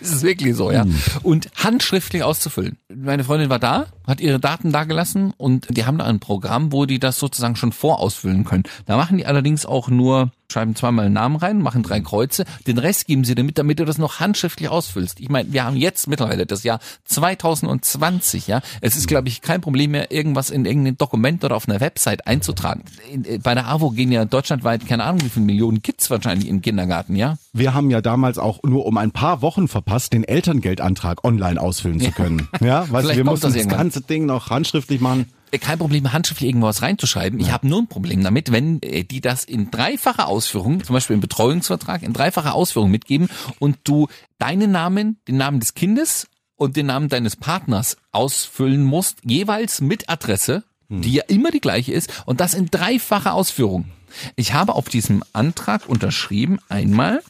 Es 0.00 0.12
ist 0.12 0.22
wirklich 0.22 0.54
so, 0.54 0.70
ja. 0.70 0.84
Und 1.22 1.50
handschriftlich 1.56 2.22
auszufüllen. 2.22 2.76
Meine 2.94 3.24
Freundin 3.24 3.50
war 3.50 3.58
da, 3.58 3.86
hat 4.06 4.20
ihre 4.20 4.38
Daten 4.38 4.70
da 4.72 4.84
gelassen 4.84 5.34
und 5.36 5.66
die 5.76 5.84
haben 5.84 5.98
da 5.98 6.04
ein 6.04 6.20
Programm, 6.20 6.72
wo 6.72 6.86
die 6.86 7.00
das 7.00 7.18
sozusagen 7.18 7.56
schon 7.56 7.72
vorausfüllen 7.72 8.44
können. 8.44 8.64
Da 8.86 8.96
machen 8.96 9.18
die 9.18 9.26
allerdings 9.26 9.66
auch 9.66 9.88
nur, 9.88 10.30
schreiben 10.50 10.74
zweimal 10.74 11.06
einen 11.06 11.14
Namen 11.14 11.36
rein, 11.36 11.60
machen 11.60 11.82
drei 11.82 12.00
Kreuze, 12.00 12.44
den 12.66 12.78
Rest 12.78 13.06
geben 13.06 13.24
sie 13.24 13.34
damit, 13.34 13.58
damit 13.58 13.80
du 13.80 13.84
das 13.84 13.98
noch 13.98 14.18
handschriftlich 14.18 14.70
ausfüllst. 14.70 15.20
Ich 15.20 15.28
meine, 15.28 15.52
wir 15.52 15.64
haben 15.64 15.76
jetzt 15.76 16.08
mittlerweile 16.08 16.46
das 16.46 16.62
Jahr 16.62 16.80
2020, 17.04 18.46
ja. 18.46 18.62
Es 18.80 18.96
ist, 18.96 19.08
glaube 19.08 19.28
ich, 19.28 19.42
kein 19.42 19.60
Problem 19.60 19.90
mehr, 19.90 20.10
irgendwas 20.10 20.48
in 20.48 20.64
irgendein 20.64 20.96
Dokument 20.96 21.44
oder 21.44 21.54
auf 21.54 21.68
einer 21.68 21.80
Website 21.80 22.26
einzutragen. 22.26 22.84
In, 23.12 23.26
äh, 23.26 23.38
bei 23.38 23.54
der 23.54 23.68
AWO 23.68 23.90
gehen 23.90 24.10
ja 24.10 24.24
deutschlandweit, 24.24 24.86
keine 24.86 25.04
Ahnung, 25.04 25.20
wie 25.22 25.28
viele 25.28 25.44
Millionen 25.44 25.82
Kids 25.82 26.08
wahrscheinlich 26.08 26.48
in 26.48 26.56
den 26.56 26.62
Kindergarten, 26.62 27.14
ja. 27.14 27.36
Wir 27.52 27.74
haben 27.74 27.90
ja 27.90 28.00
damals 28.00 28.38
auch 28.38 28.62
nur 28.62 28.86
um 28.86 28.96
ein 28.96 29.10
paar 29.10 29.42
Wochen 29.42 29.68
verpasst, 29.68 30.14
den 30.14 30.24
Elterngeldantrag 30.24 31.24
online 31.24 31.60
ausfüllen 31.60 32.00
zu 32.00 32.10
können. 32.12 32.48
Ja, 32.60 32.80
du, 32.80 32.86
Vielleicht 32.86 33.16
wir 33.16 33.24
mussten 33.24 33.52
das 33.52 33.62
das, 33.62 33.68
ganze 33.68 34.00
Ding 34.00 34.26
noch 34.26 34.50
handschriftlich 34.50 35.00
machen. 35.00 35.26
Kein 35.56 35.78
Problem, 35.78 36.12
handschriftlich 36.12 36.48
irgendwas 36.48 36.82
reinzuschreiben. 36.82 37.40
Ich 37.40 37.50
habe 37.50 37.66
nur 37.66 37.80
ein 37.80 37.86
Problem 37.86 38.22
damit, 38.22 38.52
wenn 38.52 38.82
äh, 38.82 39.04
die 39.04 39.20
das 39.20 39.44
in 39.44 39.70
dreifacher 39.70 40.28
Ausführung, 40.28 40.84
zum 40.84 40.94
Beispiel 40.94 41.14
im 41.14 41.20
Betreuungsvertrag, 41.20 42.02
in 42.02 42.12
dreifacher 42.12 42.54
Ausführung 42.54 42.90
mitgeben 42.90 43.28
und 43.58 43.78
du 43.84 44.08
deinen 44.38 44.70
Namen, 44.70 45.20
den 45.26 45.38
Namen 45.38 45.60
des 45.60 45.74
Kindes 45.74 46.28
und 46.56 46.76
den 46.76 46.86
Namen 46.86 47.08
deines 47.08 47.36
Partners 47.36 47.96
ausfüllen 48.12 48.84
musst, 48.84 49.18
jeweils 49.24 49.80
mit 49.80 50.10
Adresse, 50.10 50.64
die 50.88 51.12
ja 51.12 51.24
immer 51.28 51.50
die 51.50 51.60
gleiche 51.60 51.92
ist, 51.92 52.24
und 52.26 52.40
das 52.40 52.54
in 52.54 52.66
dreifacher 52.66 53.34
Ausführung. 53.34 53.90
Ich 54.36 54.54
habe 54.54 54.74
auf 54.74 54.88
diesem 54.88 55.22
Antrag 55.32 55.88
unterschrieben, 55.88 56.58
einmal, 56.68 57.22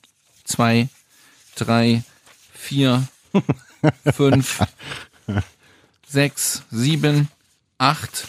zwei, 0.45 0.89
drei, 1.57 2.05
vier, 2.53 3.07
fünf, 4.13 4.63
sechs, 6.07 6.63
sieben, 6.71 7.29
acht, 7.79 8.27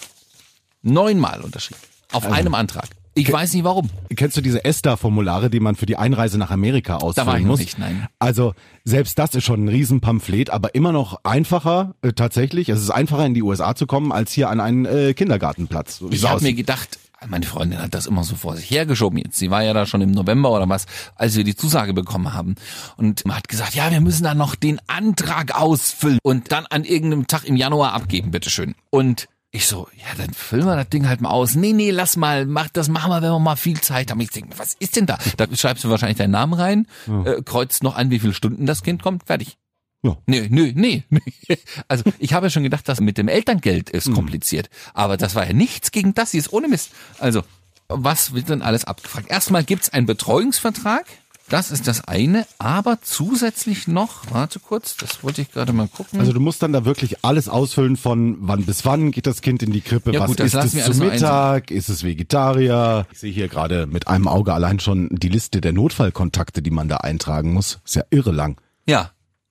neunmal 0.81 1.41
unterschrieben. 1.41 1.81
Auf 2.11 2.23
Also, 2.25 2.35
einem 2.35 2.55
Antrag. 2.55 2.87
Ich 3.15 3.31
weiß 3.31 3.53
nicht 3.53 3.63
warum. 3.65 3.89
Kennst 4.15 4.37
du 4.37 4.41
diese 4.41 4.63
ESTA-Formulare, 4.63 5.49
die 5.49 5.59
man 5.59 5.75
für 5.75 5.85
die 5.85 5.97
Einreise 5.97 6.37
nach 6.37 6.51
Amerika 6.51 6.97
ausfüllen 6.97 7.27
war 7.27 7.35
ich 7.37 7.41
noch 7.43 7.49
muss? 7.49 7.59
nicht, 7.59 7.77
nein. 7.77 8.07
Also 8.17 8.53
selbst 8.85 9.19
das 9.19 9.35
ist 9.35 9.43
schon 9.43 9.65
ein 9.65 9.67
Riesenpamphlet, 9.67 10.49
aber 10.51 10.73
immer 10.73 10.91
noch 10.93 11.19
einfacher 11.23 11.95
äh, 12.01 12.13
tatsächlich. 12.13 12.69
Es 12.69 12.81
ist 12.81 12.91
einfacher 12.91 13.25
in 13.25 13.33
die 13.33 13.43
USA 13.43 13.75
zu 13.75 13.87
kommen 13.87 14.11
als 14.13 14.31
hier 14.31 14.49
an 14.49 14.61
einen 14.61 14.85
äh, 14.85 15.13
Kindergartenplatz. 15.13 15.97
So 15.97 16.09
Ich 16.11 16.23
habe 16.23 16.41
mir 16.41 16.53
gedacht, 16.53 16.97
meine 17.27 17.45
Freundin 17.45 17.81
hat 17.81 17.93
das 17.93 18.05
immer 18.05 18.23
so 18.23 18.35
vor 18.35 18.55
sich 18.55 18.71
hergeschoben 18.71 19.17
jetzt. 19.19 19.37
Sie 19.37 19.51
war 19.51 19.63
ja 19.63 19.73
da 19.73 19.85
schon 19.85 19.99
im 20.01 20.11
November 20.11 20.51
oder 20.51 20.69
was, 20.69 20.85
als 21.15 21.35
wir 21.35 21.43
die 21.43 21.55
Zusage 21.55 21.93
bekommen 21.93 22.33
haben. 22.33 22.55
Und 22.95 23.25
man 23.25 23.35
hat 23.35 23.49
gesagt, 23.49 23.75
ja, 23.75 23.91
wir 23.91 23.99
müssen 23.99 24.23
dann 24.23 24.37
noch 24.37 24.55
den 24.55 24.79
Antrag 24.87 25.59
ausfüllen 25.59 26.19
und 26.23 26.53
dann 26.53 26.65
an 26.67 26.85
irgendeinem 26.85 27.27
Tag 27.27 27.43
im 27.43 27.57
Januar 27.57 27.91
abgeben, 27.93 28.31
bitteschön. 28.31 28.75
Und 28.91 29.27
ich 29.51 29.65
so, 29.65 29.87
ja, 29.97 30.05
dann 30.15 30.33
füllen 30.33 30.65
wir 30.65 30.75
das 30.75 30.89
Ding 30.89 31.07
halt 31.07 31.21
mal 31.21 31.31
aus. 31.31 31.55
Nee, 31.55 31.73
nee, 31.73 31.89
lass 31.89 32.17
mal, 32.17 32.45
mach 32.45 32.69
das 32.69 32.87
machen 32.87 33.09
wir, 33.09 33.21
wenn 33.21 33.31
wir 33.31 33.39
mal 33.39 33.55
viel 33.55 33.81
Zeit 33.81 34.11
haben. 34.11 34.19
Ich 34.19 34.29
denke, 34.29 34.57
was 34.59 34.75
ist 34.75 34.95
denn 34.95 35.07
da? 35.07 35.17
Da 35.37 35.47
schreibst 35.55 35.83
du 35.83 35.89
wahrscheinlich 35.89 36.17
deinen 36.19 36.31
Namen 36.31 36.53
rein, 36.53 36.87
äh, 37.25 37.41
kreuzt 37.41 37.81
noch 37.81 37.95
an, 37.95 38.11
wie 38.11 38.19
viele 38.19 38.33
Stunden 38.33 38.67
das 38.67 38.83
Kind 38.83 39.01
kommt, 39.01 39.23
fertig. 39.23 39.57
Ja. 40.03 40.17
Nö, 40.27 40.47
nö, 40.49 40.71
nee, 40.75 41.03
nee. 41.09 41.57
Also 41.87 42.03
ich 42.19 42.33
habe 42.33 42.45
ja 42.45 42.49
schon 42.51 42.63
gedacht, 42.63 42.87
das 42.87 43.01
mit 43.01 43.17
dem 43.17 43.27
Elterngeld 43.27 43.89
ist 43.89 44.13
kompliziert. 44.13 44.69
Aber 44.93 45.17
das 45.17 45.35
war 45.35 45.45
ja 45.45 45.53
nichts 45.53 45.91
gegen 45.91 46.13
das, 46.13 46.31
sie 46.31 46.37
ist 46.37 46.53
ohne 46.53 46.67
Mist. 46.67 46.91
Also, 47.17 47.43
was 47.87 48.33
wird 48.33 48.49
denn 48.49 48.61
alles 48.61 48.85
abgefragt? 48.85 49.29
Erstmal 49.31 49.63
gibt's 49.63 49.89
einen 49.89 50.05
Betreuungsvertrag. 50.05 51.05
Das 51.49 51.71
ist 51.71 51.87
das 51.87 52.07
eine, 52.07 52.45
aber 52.59 52.99
zusätzlich 53.01 53.87
noch, 53.87 54.31
warte 54.31 54.59
kurz, 54.59 54.95
das 54.97 55.23
wollte 55.23 55.41
ich 55.41 55.51
gerade 55.51 55.73
mal 55.73 55.87
gucken. 55.87 56.19
Also 56.19 56.31
du 56.31 56.39
musst 56.39 56.61
dann 56.61 56.73
da 56.73 56.85
wirklich 56.85 57.25
alles 57.25 57.49
ausfüllen 57.49 57.97
von 57.97 58.37
wann 58.41 58.65
bis 58.65 58.85
wann 58.85 59.09
geht 59.09 59.25
das 59.25 59.41
Kind 59.41 59.63
in 59.63 59.71
die 59.71 59.81
Krippe, 59.81 60.11
Ja, 60.11 60.19
was 60.19 60.27
gut, 60.27 60.39
das 60.39 60.53
ist 60.53 60.75
es 60.75 60.85
zu 60.85 61.03
Mittag, 61.03 61.71
ist 61.71 61.89
es 61.89 62.03
Vegetarier. 62.03 63.07
Ich 63.11 63.19
sehe 63.19 63.31
hier 63.31 63.47
gerade 63.47 63.87
mit 63.87 64.07
einem 64.07 64.27
Auge 64.27 64.53
allein 64.53 64.79
schon 64.79 65.09
die 65.11 65.29
Liste 65.29 65.59
der 65.59 65.73
Notfallkontakte, 65.73 66.61
die 66.61 66.69
man 66.69 66.87
da 66.87 66.97
eintragen 66.97 67.51
muss. 67.51 67.79
Ist 67.83 67.95
ja 67.95 68.03
irre 68.11 68.31
lang. 68.31 68.61
Ja, 68.85 69.09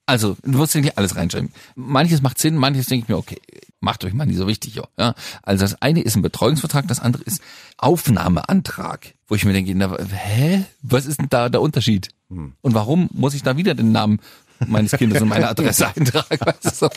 also 0.09 0.37
du 0.43 0.57
musst 0.57 0.75
ja 0.75 0.81
nicht 0.81 0.97
alles 0.97 1.17
reinschreiben. 1.17 1.53
Manches 1.75 2.23
macht 2.23 2.38
Sinn, 2.38 2.57
manches 2.57 2.87
denke 2.87 3.05
ich 3.05 3.09
mir, 3.09 3.19
okay, 3.19 3.37
macht 3.81 4.05
euch 4.05 4.15
mal 4.15 4.25
nicht 4.25 4.38
so 4.38 4.47
wichtig. 4.47 4.75
Ja. 4.75 4.85
ja. 4.99 5.15
Also 5.43 5.62
das 5.62 5.83
eine 5.83 6.00
ist 6.00 6.17
ein 6.17 6.23
Betreuungsvertrag, 6.23 6.88
das 6.88 6.99
andere 6.99 7.23
ist 7.25 7.43
Aufnahmeantrag, 7.77 9.15
wo 9.27 9.35
ich 9.35 9.45
mir 9.45 9.53
denke, 9.53 9.75
na, 9.75 9.97
hä, 9.99 10.65
was 10.81 11.05
ist 11.05 11.21
denn 11.21 11.29
da 11.29 11.50
der 11.50 11.61
Unterschied? 11.61 12.09
Und 12.29 12.75
warum 12.75 13.11
muss 13.12 13.35
ich 13.35 13.43
da 13.43 13.59
wieder 13.59 13.75
den 13.75 13.93
Namen 13.93 14.21
meines 14.67 14.93
Kindes 14.93 15.23
und 15.23 15.29
meine 15.29 15.49
Adresse 15.50 15.88
eintragen? 15.88 16.38
Weißt 16.41 16.65
du, 16.65 16.71
so. 16.75 16.88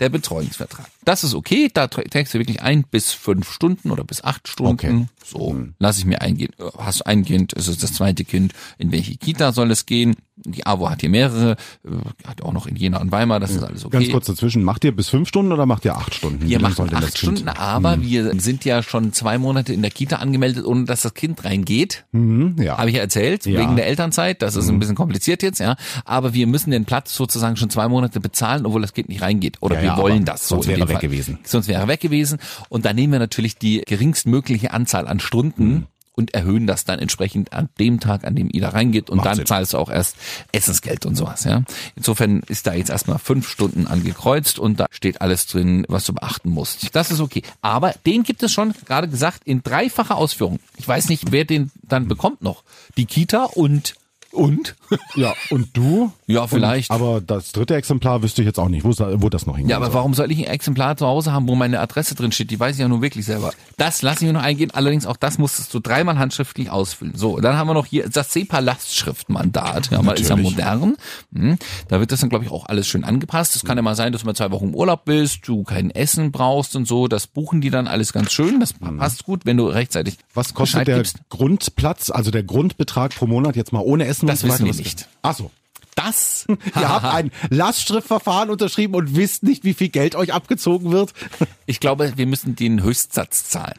Der 0.00 0.08
Betreuungsvertrag. 0.08 0.86
Das 1.04 1.24
ist 1.24 1.34
okay, 1.34 1.70
da 1.72 1.84
trä- 1.86 2.08
trägst 2.08 2.34
du 2.34 2.38
wirklich 2.38 2.62
ein 2.62 2.84
bis 2.90 3.12
fünf 3.12 3.50
Stunden 3.50 3.90
oder 3.90 4.04
bis 4.04 4.22
acht 4.24 4.48
Stunden. 4.48 4.72
Okay. 4.72 5.06
So, 5.24 5.56
lass 5.78 5.98
ich 5.98 6.04
mir 6.04 6.20
eingehen. 6.20 6.52
Hast 6.78 7.00
du 7.00 7.06
ein 7.06 7.24
Kind, 7.24 7.52
ist 7.52 7.68
es 7.68 7.78
das 7.78 7.92
zweite 7.94 8.24
Kind, 8.24 8.52
in 8.78 8.90
welche 8.92 9.16
Kita 9.16 9.52
soll 9.52 9.70
es 9.70 9.86
gehen? 9.86 10.16
Die 10.44 10.66
AWO 10.66 10.90
hat 10.90 11.00
hier 11.02 11.10
mehrere, 11.10 11.52
äh, 11.84 12.26
hat 12.28 12.42
auch 12.42 12.52
noch 12.52 12.66
in 12.66 12.74
Jena 12.74 13.00
und 13.00 13.12
Weimar, 13.12 13.38
das 13.38 13.52
ist 13.52 13.62
alles 13.62 13.84
okay. 13.84 13.98
Ganz 13.98 14.10
kurz 14.10 14.26
dazwischen, 14.26 14.64
macht 14.64 14.82
ihr 14.84 14.94
bis 14.94 15.08
fünf 15.08 15.28
Stunden 15.28 15.52
oder 15.52 15.66
macht 15.66 15.84
ihr 15.84 15.94
acht 15.96 16.14
Stunden? 16.14 16.48
Wir 16.48 16.58
machen 16.60 16.86
acht 16.92 16.92
das 17.04 17.14
Kind- 17.14 17.38
Stunden, 17.38 17.48
aber 17.48 18.00
wir 18.02 18.32
sind 18.40 18.64
ja 18.64 18.82
schon 18.82 19.12
zwei 19.12 19.38
Monate 19.38 19.72
in 19.72 19.82
der 19.82 19.92
Kita 19.92 20.16
angemeldet, 20.16 20.64
ohne 20.64 20.84
dass 20.84 21.02
das 21.02 21.14
Kind 21.14 21.44
reingeht. 21.44 22.04
Mhm, 22.10 22.56
ja. 22.60 22.78
Habe 22.78 22.90
ich 22.90 22.96
ja 22.96 23.02
erzählt, 23.02 23.46
Ja. 23.46 23.52
Mhm. 23.60 23.62
wegen 23.62 23.76
der 23.76 23.86
Elternzeit. 23.86 24.42
Das 24.42 24.56
ist 24.56 24.68
ein 24.68 24.80
bisschen 24.80 24.96
kompliziert 24.96 25.42
jetzt, 25.44 25.60
ja. 25.60 25.76
Aber 26.04 26.34
wir 26.34 26.46
müssen 26.48 26.70
den 26.72 26.84
Platz 26.84 27.01
sozusagen 27.04 27.56
schon 27.56 27.70
zwei 27.70 27.88
Monate 27.88 28.20
bezahlen, 28.20 28.66
obwohl 28.66 28.82
das 28.82 28.92
Kind 28.92 29.08
nicht 29.08 29.22
reingeht. 29.22 29.58
Oder 29.60 29.76
Ja, 29.76 29.82
wir 29.82 29.88
ja, 29.88 29.96
wollen 29.98 30.24
das 30.24 30.48
so. 30.48 30.56
sonst 30.56 30.68
wäre 30.68 30.80
er 30.80 30.88
weg 30.88 30.94
Fall. 30.96 31.00
gewesen. 31.02 31.38
Sonst 31.44 31.68
wäre 31.68 31.80
er 31.82 31.88
weg 31.88 32.00
gewesen. 32.00 32.38
Und 32.68 32.84
da 32.84 32.92
nehmen 32.92 33.12
wir 33.12 33.18
natürlich 33.20 33.56
die 33.58 33.82
geringstmögliche 33.86 34.72
Anzahl 34.72 35.06
an 35.08 35.20
Stunden. 35.20 35.64
Mhm. 35.68 35.86
Und 36.14 36.34
erhöhen 36.34 36.66
das 36.66 36.84
dann 36.84 36.98
entsprechend 36.98 37.54
an 37.54 37.70
dem 37.80 37.98
Tag, 37.98 38.24
an 38.26 38.34
dem 38.36 38.50
Ida 38.52 38.68
reingeht. 38.68 39.08
Und 39.08 39.16
Macht 39.16 39.28
dann 39.28 39.36
Sinn. 39.36 39.46
zahlst 39.46 39.72
du 39.72 39.78
auch 39.78 39.88
erst 39.88 40.16
Essensgeld 40.52 41.06
und 41.06 41.16
sowas, 41.16 41.44
ja. 41.44 41.62
Insofern 41.96 42.40
ist 42.48 42.66
da 42.66 42.74
jetzt 42.74 42.90
erstmal 42.90 43.18
fünf 43.18 43.48
Stunden 43.48 43.86
angekreuzt 43.86 44.58
und 44.58 44.78
da 44.78 44.84
steht 44.90 45.22
alles 45.22 45.46
drin, 45.46 45.86
was 45.88 46.04
du 46.04 46.12
beachten 46.12 46.50
musst. 46.50 46.94
Das 46.94 47.10
ist 47.10 47.20
okay. 47.20 47.42
Aber 47.62 47.94
den 48.04 48.24
gibt 48.24 48.42
es 48.42 48.52
schon, 48.52 48.74
gerade 48.84 49.08
gesagt, 49.08 49.40
in 49.46 49.62
dreifacher 49.62 50.16
Ausführung. 50.16 50.58
Ich 50.76 50.86
weiß 50.86 51.08
nicht, 51.08 51.32
wer 51.32 51.46
den 51.46 51.70
dann 51.82 52.08
bekommt 52.08 52.42
noch. 52.42 52.62
Die 52.98 53.06
Kita 53.06 53.44
und, 53.44 53.94
und? 54.32 54.76
Ja, 55.14 55.34
und 55.50 55.76
du? 55.76 56.12
Ja, 56.26 56.46
vielleicht. 56.46 56.90
Und, 56.90 56.96
aber 56.96 57.20
das 57.20 57.52
dritte 57.52 57.74
Exemplar 57.74 58.22
wüsste 58.22 58.42
ich 58.42 58.46
jetzt 58.46 58.58
auch 58.58 58.68
nicht, 58.68 58.84
wo, 58.84 58.90
wo 59.20 59.28
das 59.28 59.46
noch 59.46 59.56
hingeht. 59.56 59.70
Ja, 59.70 59.76
aber 59.76 59.92
warum 59.92 60.14
soll 60.14 60.30
ich 60.32 60.38
ein 60.38 60.52
Exemplar 60.52 60.96
zu 60.96 61.06
Hause 61.06 61.32
haben, 61.32 61.48
wo 61.48 61.54
meine 61.54 61.80
Adresse 61.80 62.14
drin 62.14 62.32
steht? 62.32 62.50
Die 62.50 62.58
weiß 62.58 62.76
ich 62.76 62.80
ja 62.80 62.88
nun 62.88 63.02
wirklich 63.02 63.24
selber. 63.24 63.52
Das 63.76 64.02
lasse 64.02 64.24
ich 64.24 64.26
mir 64.26 64.32
noch 64.32 64.42
eingehen. 64.42 64.70
Allerdings 64.72 65.06
auch 65.06 65.16
das 65.16 65.38
musstest 65.38 65.72
du 65.74 65.80
dreimal 65.80 66.18
handschriftlich 66.18 66.70
ausfüllen. 66.70 67.14
So, 67.16 67.40
dann 67.40 67.56
haben 67.56 67.68
wir 67.68 67.74
noch 67.74 67.86
hier 67.86 68.08
das 68.08 68.32
SEPA-Lastschriftmandat. 68.32 69.90
Ja, 69.90 70.02
mal 70.02 70.18
ist 70.18 70.28
ja 70.30 70.36
modern. 70.36 70.96
Hm. 71.34 71.58
Da 71.88 72.00
wird 72.00 72.12
das 72.12 72.20
dann, 72.20 72.30
glaube 72.30 72.44
ich, 72.44 72.50
auch 72.50 72.66
alles 72.66 72.86
schön 72.86 73.04
angepasst. 73.04 73.56
Es 73.56 73.64
kann 73.64 73.76
ja 73.76 73.82
mal 73.82 73.94
sein, 73.94 74.12
dass 74.12 74.22
du 74.22 74.26
mal 74.26 74.34
zwei 74.34 74.50
Wochen 74.50 74.68
im 74.68 74.74
Urlaub 74.74 75.04
bist, 75.04 75.46
du 75.46 75.64
kein 75.64 75.90
Essen 75.90 76.32
brauchst 76.32 76.76
und 76.76 76.86
so. 76.86 77.08
Das 77.08 77.26
buchen 77.26 77.60
die 77.60 77.70
dann 77.70 77.86
alles 77.86 78.12
ganz 78.12 78.32
schön. 78.32 78.60
Das 78.60 78.72
passt 78.72 79.24
gut, 79.24 79.44
wenn 79.44 79.56
du 79.56 79.66
rechtzeitig 79.66 80.18
Was 80.34 80.54
kostet 80.54 80.80
Bescheid 80.80 80.88
der 80.88 80.96
gibst. 80.96 81.18
Grundplatz, 81.28 82.10
also 82.10 82.30
der 82.30 82.42
Grundbetrag 82.42 83.14
pro 83.14 83.26
Monat 83.26 83.56
jetzt 83.56 83.72
mal 83.72 83.80
ohne 83.80 84.06
Essen? 84.06 84.26
Das 84.26 84.42
und 84.44 84.52
so 84.52 84.64
weiter? 84.64 84.81
Nicht. 84.84 85.08
Ach 85.22 85.34
so. 85.36 85.50
Das, 85.94 86.46
Ihr 86.74 86.88
habt 86.88 87.04
ein 87.04 87.30
Lastschriftverfahren 87.50 88.48
unterschrieben 88.50 88.94
und 88.94 89.14
wisst 89.14 89.42
nicht, 89.42 89.62
wie 89.64 89.74
viel 89.74 89.88
Geld 89.90 90.14
euch 90.14 90.32
abgezogen 90.32 90.90
wird. 90.90 91.12
ich 91.66 91.80
glaube, 91.80 92.14
wir 92.16 92.26
müssen 92.26 92.56
den 92.56 92.82
Höchstsatz 92.82 93.48
zahlen. 93.48 93.78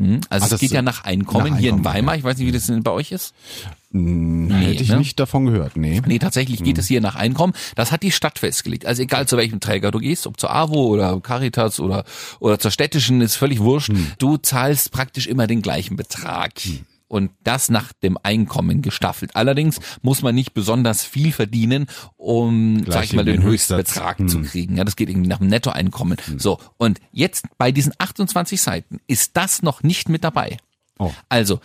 Hm? 0.00 0.20
Also 0.30 0.44
Ah, 0.44 0.46
es 0.46 0.50
das- 0.50 0.60
geht 0.60 0.70
ja 0.70 0.80
nach 0.82 1.02
Einkommen, 1.04 1.54
nach 1.54 1.58
hier 1.58 1.70
in 1.70 1.84
Weimar. 1.84 2.14
Ich 2.14 2.22
weiß 2.22 2.38
nicht, 2.38 2.46
wie 2.46 2.52
das 2.52 2.66
denn 2.66 2.84
bei 2.84 2.92
euch 2.92 3.10
ist. 3.10 3.34
Hätte 3.92 4.82
ich 4.82 4.88
ne? 4.90 4.98
nicht 4.98 5.18
davon 5.18 5.46
gehört, 5.46 5.76
nee. 5.76 6.00
Nee, 6.06 6.18
tatsächlich 6.20 6.62
geht 6.62 6.78
es 6.78 6.86
hier 6.86 7.00
nach 7.00 7.16
Einkommen. 7.16 7.52
Das 7.74 7.90
hat 7.90 8.04
die 8.04 8.12
Stadt 8.12 8.38
festgelegt. 8.38 8.86
Also 8.86 9.02
egal 9.02 9.26
zu 9.26 9.36
welchem 9.36 9.58
Träger 9.58 9.90
du 9.90 9.98
gehst, 9.98 10.26
ob 10.28 10.38
zur 10.38 10.54
AWO 10.54 10.86
oder 10.88 11.18
Caritas 11.20 11.80
oder, 11.80 12.04
oder 12.38 12.60
zur 12.60 12.70
städtischen, 12.70 13.20
ist 13.22 13.34
völlig 13.36 13.58
wurscht. 13.60 13.90
Du 14.18 14.36
zahlst 14.36 14.92
praktisch 14.92 15.26
immer 15.26 15.46
den 15.48 15.62
gleichen 15.62 15.96
Betrag. 15.96 16.52
Und 17.08 17.30
das 17.42 17.70
nach 17.70 17.92
dem 17.94 18.18
Einkommen 18.22 18.82
gestaffelt. 18.82 19.34
Allerdings 19.34 19.80
muss 20.02 20.22
man 20.22 20.34
nicht 20.34 20.52
besonders 20.52 21.04
viel 21.04 21.32
verdienen, 21.32 21.86
um, 22.16 22.84
Gleich 22.84 22.94
sag 22.94 23.04
ich 23.04 23.12
mal, 23.14 23.24
den 23.24 23.40
den. 23.40 23.42
Höchstbetrag 23.42 24.28
zu 24.28 24.42
kriegen. 24.42 24.76
Ja, 24.76 24.84
das 24.84 24.94
geht 24.94 25.08
irgendwie 25.08 25.28
nach 25.28 25.38
dem 25.38 25.48
Nettoeinkommen. 25.48 26.18
So. 26.36 26.58
Und 26.76 27.00
jetzt 27.10 27.46
bei 27.56 27.72
diesen 27.72 27.94
28 27.98 28.60
Seiten 28.60 29.00
ist 29.06 29.36
das 29.36 29.62
noch 29.62 29.82
nicht 29.82 30.08
mit 30.08 30.22
dabei. 30.22 30.58
Oh. 30.98 31.12
Also, 31.28 31.60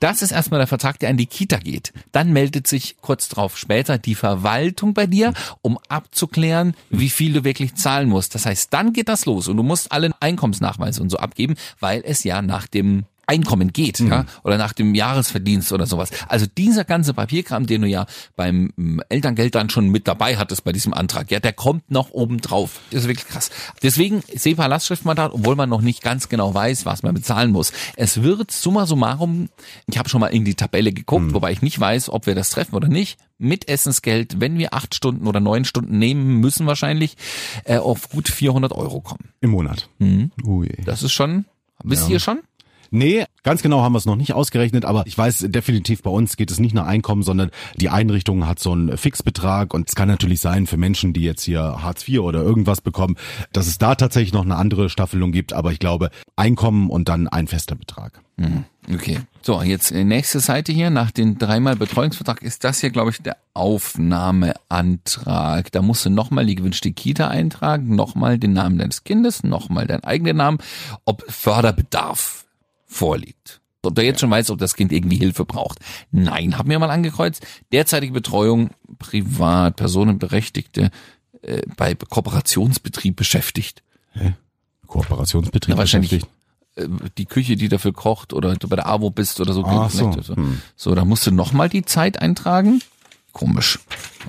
das 0.00 0.22
ist 0.22 0.32
erstmal 0.32 0.60
der 0.60 0.66
Vertrag, 0.66 0.98
der 0.98 1.08
an 1.08 1.16
die 1.16 1.26
Kita 1.26 1.58
geht. 1.58 1.92
Dann 2.12 2.32
meldet 2.32 2.66
sich 2.66 2.96
kurz 3.00 3.28
drauf 3.28 3.56
später 3.56 3.98
die 3.98 4.14
Verwaltung 4.14 4.94
bei 4.94 5.06
dir, 5.06 5.32
um 5.62 5.78
abzuklären, 5.88 6.74
wie 6.90 7.08
viel 7.08 7.32
du 7.32 7.44
wirklich 7.44 7.74
zahlen 7.74 8.08
musst. 8.08 8.34
Das 8.34 8.46
heißt, 8.46 8.72
dann 8.72 8.92
geht 8.92 9.08
das 9.08 9.26
los 9.26 9.48
und 9.48 9.56
du 9.56 9.62
musst 9.62 9.92
alle 9.92 10.12
Einkommensnachweise 10.20 11.00
und 11.00 11.10
so 11.10 11.18
abgeben, 11.18 11.54
weil 11.80 12.02
es 12.04 12.24
ja 12.24 12.42
nach 12.42 12.66
dem 12.66 13.04
Einkommen 13.28 13.72
geht, 13.72 14.00
ja, 14.00 14.24
oder 14.42 14.56
nach 14.56 14.72
dem 14.72 14.94
Jahresverdienst 14.94 15.72
oder 15.72 15.86
sowas. 15.86 16.10
Also 16.28 16.46
dieser 16.46 16.84
ganze 16.84 17.12
Papierkram, 17.12 17.66
den 17.66 17.82
du 17.82 17.88
ja 17.88 18.06
beim 18.36 18.72
ähm, 18.78 19.02
Elterngeld 19.10 19.54
dann 19.54 19.68
schon 19.68 19.88
mit 19.88 20.08
dabei 20.08 20.38
hattest 20.38 20.64
bei 20.64 20.72
diesem 20.72 20.94
Antrag, 20.94 21.30
ja, 21.30 21.38
der 21.38 21.52
kommt 21.52 21.90
noch 21.90 22.10
oben 22.10 22.40
drauf. 22.40 22.80
Das 22.90 23.02
ist 23.02 23.08
wirklich 23.08 23.28
krass. 23.28 23.50
Deswegen 23.82 24.22
SEPA-Lastschriftmandat, 24.34 25.32
obwohl 25.32 25.56
man 25.56 25.68
noch 25.68 25.82
nicht 25.82 26.02
ganz 26.02 26.28
genau 26.28 26.54
weiß, 26.54 26.86
was 26.86 27.02
man 27.02 27.14
bezahlen 27.14 27.52
muss. 27.52 27.72
Es 27.96 28.22
wird 28.22 28.50
summa 28.50 28.86
summarum, 28.86 29.50
ich 29.86 29.98
habe 29.98 30.08
schon 30.08 30.20
mal 30.20 30.28
in 30.28 30.44
die 30.44 30.54
Tabelle 30.54 30.92
geguckt, 30.92 31.34
wobei 31.34 31.52
ich 31.52 31.60
nicht 31.60 31.78
weiß, 31.78 32.08
ob 32.08 32.26
wir 32.26 32.34
das 32.34 32.50
treffen 32.50 32.74
oder 32.74 32.88
nicht, 32.88 33.18
mit 33.38 33.68
Essensgeld, 33.68 34.40
wenn 34.40 34.58
wir 34.58 34.74
acht 34.74 34.94
Stunden 34.94 35.26
oder 35.26 35.40
neun 35.40 35.64
Stunden 35.64 35.98
nehmen 35.98 36.40
müssen 36.40 36.66
wahrscheinlich, 36.66 37.16
äh, 37.64 37.78
auf 37.78 38.08
gut 38.08 38.28
400 38.28 38.72
Euro 38.72 39.00
kommen. 39.00 39.30
Im 39.40 39.50
Monat. 39.50 39.88
Mhm. 39.98 40.32
Ui. 40.44 40.68
Das 40.84 41.02
ist 41.02 41.12
schon, 41.12 41.44
wisst 41.84 42.08
ihr 42.08 42.20
schon? 42.20 42.40
Nee, 42.90 43.24
ganz 43.42 43.62
genau 43.62 43.82
haben 43.82 43.92
wir 43.92 43.98
es 43.98 44.06
noch 44.06 44.16
nicht 44.16 44.32
ausgerechnet, 44.32 44.84
aber 44.84 45.06
ich 45.06 45.16
weiß 45.16 45.46
definitiv, 45.48 46.02
bei 46.02 46.10
uns 46.10 46.36
geht 46.36 46.50
es 46.50 46.58
nicht 46.58 46.74
nach 46.74 46.86
Einkommen, 46.86 47.22
sondern 47.22 47.50
die 47.76 47.88
Einrichtung 47.88 48.46
hat 48.46 48.58
so 48.58 48.72
einen 48.72 48.96
Fixbetrag 48.96 49.74
und 49.74 49.88
es 49.88 49.94
kann 49.94 50.08
natürlich 50.08 50.40
sein 50.40 50.66
für 50.66 50.76
Menschen, 50.76 51.12
die 51.12 51.22
jetzt 51.22 51.42
hier 51.42 51.82
Hartz 51.82 52.08
IV 52.08 52.20
oder 52.20 52.42
irgendwas 52.42 52.80
bekommen, 52.80 53.16
dass 53.52 53.66
es 53.66 53.78
da 53.78 53.94
tatsächlich 53.94 54.32
noch 54.32 54.44
eine 54.44 54.56
andere 54.56 54.88
Staffelung 54.88 55.32
gibt, 55.32 55.52
aber 55.52 55.72
ich 55.72 55.78
glaube 55.78 56.10
Einkommen 56.36 56.90
und 56.90 57.08
dann 57.08 57.28
ein 57.28 57.46
fester 57.46 57.74
Betrag. 57.74 58.20
Okay. 58.92 59.20
So, 59.42 59.62
jetzt 59.62 59.92
äh, 59.92 60.04
nächste 60.04 60.40
Seite 60.40 60.72
hier. 60.72 60.90
Nach 60.90 61.10
den 61.10 61.38
dreimal 61.38 61.76
Betreuungsvertrag 61.76 62.42
ist 62.42 62.64
das 62.64 62.80
hier, 62.80 62.90
glaube 62.90 63.10
ich, 63.10 63.22
der 63.22 63.38
Aufnahmeantrag. 63.54 65.72
Da 65.72 65.80
musst 65.82 66.04
du 66.06 66.10
nochmal 66.10 66.46
die 66.46 66.54
gewünschte 66.54 66.92
Kita 66.92 67.26
eintragen, 67.28 67.96
nochmal 67.96 68.38
den 68.38 68.52
Namen 68.52 68.78
deines 68.78 69.02
Kindes, 69.04 69.42
nochmal 69.42 69.86
deinen 69.86 70.04
eigenen 70.04 70.36
Namen, 70.36 70.58
ob 71.04 71.24
Förderbedarf 71.30 72.47
vorliegt. 72.88 73.60
Ob 73.82 73.94
du 73.94 74.02
jetzt 74.02 74.20
schon 74.20 74.30
weißt, 74.30 74.50
ob 74.50 74.58
das 74.58 74.74
Kind 74.74 74.92
irgendwie 74.92 75.16
Hilfe 75.16 75.44
braucht. 75.44 75.78
Nein, 76.10 76.58
hab 76.58 76.66
mir 76.66 76.78
mal 76.78 76.90
angekreuzt. 76.90 77.46
Derzeitige 77.72 78.12
Betreuung, 78.12 78.70
privat, 78.98 79.76
Personenberechtigte, 79.76 80.90
äh, 81.42 81.62
bei 81.76 81.94
Kooperationsbetrieb 81.94 83.14
beschäftigt. 83.16 83.82
Kooperationsbetrieb. 84.86 85.74
Na, 85.74 85.78
wahrscheinlich 85.78 86.10
beschäftigt. 86.10 86.32
äh, 86.76 87.10
die 87.18 87.26
Küche, 87.26 87.56
die 87.56 87.68
dafür 87.68 87.92
kocht 87.92 88.32
oder 88.32 88.56
du 88.56 88.68
bei 88.68 88.76
der 88.76 88.88
AWO 88.88 89.10
bist 89.10 89.40
oder 89.40 89.52
so. 89.52 89.64
Ach 89.64 89.90
So. 89.90 90.36
hm. 90.36 90.60
so, 90.76 90.94
da 90.94 91.04
musst 91.04 91.26
du 91.26 91.30
nochmal 91.30 91.68
die 91.68 91.84
Zeit 91.84 92.20
eintragen. 92.20 92.80
Komisch. 93.38 93.78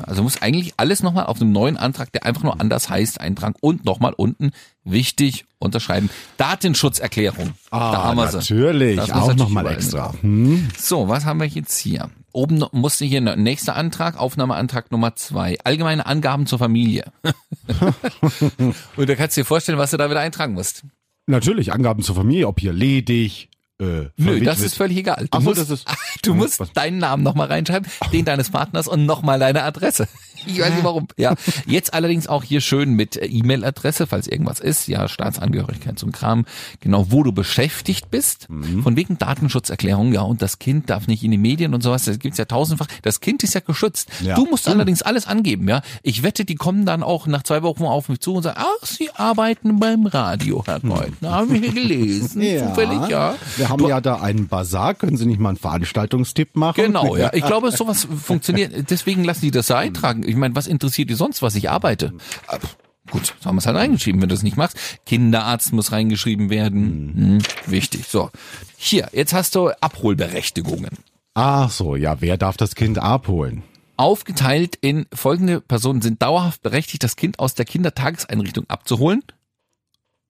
Also 0.04 0.22
muss 0.22 0.40
eigentlich 0.42 0.74
alles 0.78 1.02
nochmal 1.02 1.26
auf 1.26 1.42
einem 1.42 1.52
neuen 1.52 1.78
Antrag, 1.78 2.12
der 2.12 2.26
einfach 2.26 2.44
nur 2.44 2.62
anders 2.62 2.90
heißt, 2.90 3.20
eintragen 3.20 3.56
und 3.60 3.86
nochmal 3.86 4.14
unten 4.16 4.52
wichtig 4.84 5.46
unterschreiben. 5.58 6.12
Datenschutzerklärung. 6.38 7.54
da 7.72 8.04
haben 8.04 8.18
wir 8.18 8.28
sie. 8.28 8.38
Ah, 8.38 8.40
natürlich, 8.42 8.98
muss 9.00 9.10
auch 9.12 9.36
nochmal 9.36 9.66
extra. 9.68 10.14
Hm? 10.22 10.68
So, 10.78 11.08
was 11.08 11.26
haben 11.26 11.40
wir 11.40 11.48
jetzt 11.48 11.80
hier? 11.80 12.12
Oben 12.34 12.64
musste 12.72 13.06
hier 13.06 13.22
ne- 13.22 13.36
nächster 13.36 13.76
Antrag, 13.76 14.18
Aufnahmeantrag 14.20 14.92
Nummer 14.92 15.16
zwei. 15.16 15.58
Allgemeine 15.64 16.06
Angaben 16.06 16.46
zur 16.46 16.60
Familie. 16.60 17.12
Und 18.96 19.10
da 19.10 19.16
kannst 19.16 19.36
du 19.38 19.42
dir 19.42 19.46
vorstellen, 19.46 19.80
was 19.80 19.90
du 19.92 19.98
da 19.98 20.10
wieder 20.10 20.20
eintragen 20.20 20.54
musst. 20.54 20.84
Natürlich, 21.26 21.74
Angaben 21.74 22.04
zur 22.04 22.16
Familie, 22.16 22.48
ob 22.48 22.60
hier 22.60 22.74
ledig, 22.74 23.49
äh, 23.80 24.10
Nö, 24.18 24.40
das 24.42 24.60
ist 24.60 24.76
völlig 24.76 24.98
egal. 24.98 25.28
Du 25.32 25.38
Ach 25.38 25.42
so, 25.42 25.50
musst, 25.50 25.62
das 25.62 25.70
ist- 25.70 25.88
du 26.24 26.34
musst 26.34 26.60
Was? 26.60 26.74
deinen 26.74 26.98
Namen 26.98 27.24
nochmal 27.24 27.48
reinschreiben, 27.48 27.90
den 28.12 28.26
deines 28.26 28.50
Partners 28.50 28.88
und 28.88 29.06
nochmal 29.06 29.40
deine 29.40 29.64
Adresse. 29.64 30.08
Ich 30.48 30.58
weiß 30.58 30.74
nicht 30.74 30.86
warum. 30.86 31.10
Ja, 31.18 31.36
jetzt 31.66 31.94
allerdings 31.94 32.28
auch 32.28 32.46
hier 32.46 32.62
schön 32.62 32.94
mit 32.94 33.18
äh, 33.18 33.26
E-Mail-Adresse, 33.26 34.08
falls 34.08 34.26
irgendwas 34.26 34.62
ist. 34.62 34.88
Ja, 34.88 35.10
Staatsangehörigkeit 35.10 36.00
zum 36.00 36.14
Kram. 36.14 36.46
Genau, 36.80 37.12
wo 37.12 37.24
du 37.24 37.34
beschäftigt 37.34 38.10
bist. 38.10 38.50
Mhm. 38.50 38.82
Von 38.84 38.96
wegen 38.96 39.18
Datenschutzerklärung. 39.18 40.14
Ja, 40.14 40.22
und 40.22 40.42
das 40.42 40.58
Kind 40.58 40.90
darf 40.90 41.08
nicht 41.08 41.26
in 41.26 41.32
die 41.32 41.38
Medien 41.38 41.74
und 41.74 41.84
sowas. 41.84 42.06
Das 42.06 42.20
gibt's 42.20 42.38
ja 42.38 42.46
tausendfach. 42.46 42.88
Das 43.02 43.20
Kind 43.20 43.44
ist 43.44 43.54
ja 43.54 43.60
geschützt. 43.60 44.08
Ja. 44.22 44.36
Du 44.36 44.46
musst 44.46 44.70
allerdings 44.70 45.02
alles 45.02 45.28
angeben. 45.28 45.68
Ja, 45.68 45.82
ich 46.04 46.24
wette, 46.24 46.46
die 46.46 46.56
kommen 46.56 46.86
dann 46.86 47.04
auch 47.04 47.28
nach 47.28 47.44
zwei 47.44 47.62
Wochen 47.62 47.84
auf 47.84 48.08
mich 48.08 48.22
zu 48.22 48.34
und 48.36 48.44
sagen, 48.44 48.60
ach, 48.62 48.86
sie 48.88 49.10
arbeiten 49.16 49.78
beim 49.80 50.06
Radio, 50.06 50.64
Herr 50.66 50.80
Neut. 50.84 51.12
Da 51.20 51.32
habe 51.32 51.58
ich 51.58 51.74
gelesen. 51.74 52.42
Zufällig, 52.70 53.10
ja. 53.10 53.36
Wir 53.58 53.68
haben 53.70 53.88
ja 53.88 54.02
da 54.02 54.16
einen 54.16 54.48
Bazar. 54.48 54.94
Können 54.94 55.18
Sie 55.18 55.26
nicht 55.26 55.40
mal 55.40 55.50
einen 55.50 55.58
Veranstaltungstipp 55.58 56.56
machen? 56.56 56.84
Genau, 56.84 57.16
ja. 57.16 57.32
Ich 57.40 57.46
glaube, 57.46 57.72
sowas 57.72 58.08
funktioniert. 58.24 58.90
Deswegen 58.90 59.24
lassen 59.24 59.42
die 59.42 59.52
das 59.52 59.68
da 59.68 59.78
eintragen. 59.78 60.28
Ich 60.28 60.36
meine, 60.36 60.56
was 60.56 60.68
interessiert 60.68 61.10
die 61.10 61.14
sonst, 61.14 61.42
was 61.42 61.56
ich 61.56 61.70
arbeite? 61.70 62.14
Aber 62.48 62.68
Gut, 63.12 63.34
so 63.40 63.46
haben 63.46 63.56
wir 63.56 63.60
es 63.60 63.66
halt 63.66 63.78
reingeschrieben, 63.78 64.22
wenn 64.22 64.30
du 64.30 64.36
das 64.36 64.44
nicht 64.44 64.58
machst. 64.58 64.78
Kinderarzt 65.06 65.74
muss 65.74 65.92
reingeschrieben 65.92 66.50
werden. 66.50 67.40
Hm, 67.66 67.72
wichtig. 67.72 68.06
So. 68.08 68.30
Hier, 68.78 69.10
jetzt 69.14 69.34
hast 69.34 69.56
du 69.56 69.70
Abholberechtigungen. 69.82 70.92
Ach 71.34 71.72
so, 71.72 71.96
ja, 71.96 72.22
wer 72.22 72.38
darf 72.38 72.58
das 72.58 72.76
Kind 72.76 73.00
abholen? 73.00 73.64
Aufgeteilt 73.98 74.78
in 74.80 75.08
folgende 75.14 75.60
Personen 75.60 76.02
sind 76.02 76.22
dauerhaft 76.22 76.62
berechtigt, 76.62 77.04
das 77.04 77.16
Kind 77.16 77.40
aus 77.40 77.54
der 77.54 77.66
Kindertageseinrichtung 77.66 78.66
abzuholen. 78.70 79.24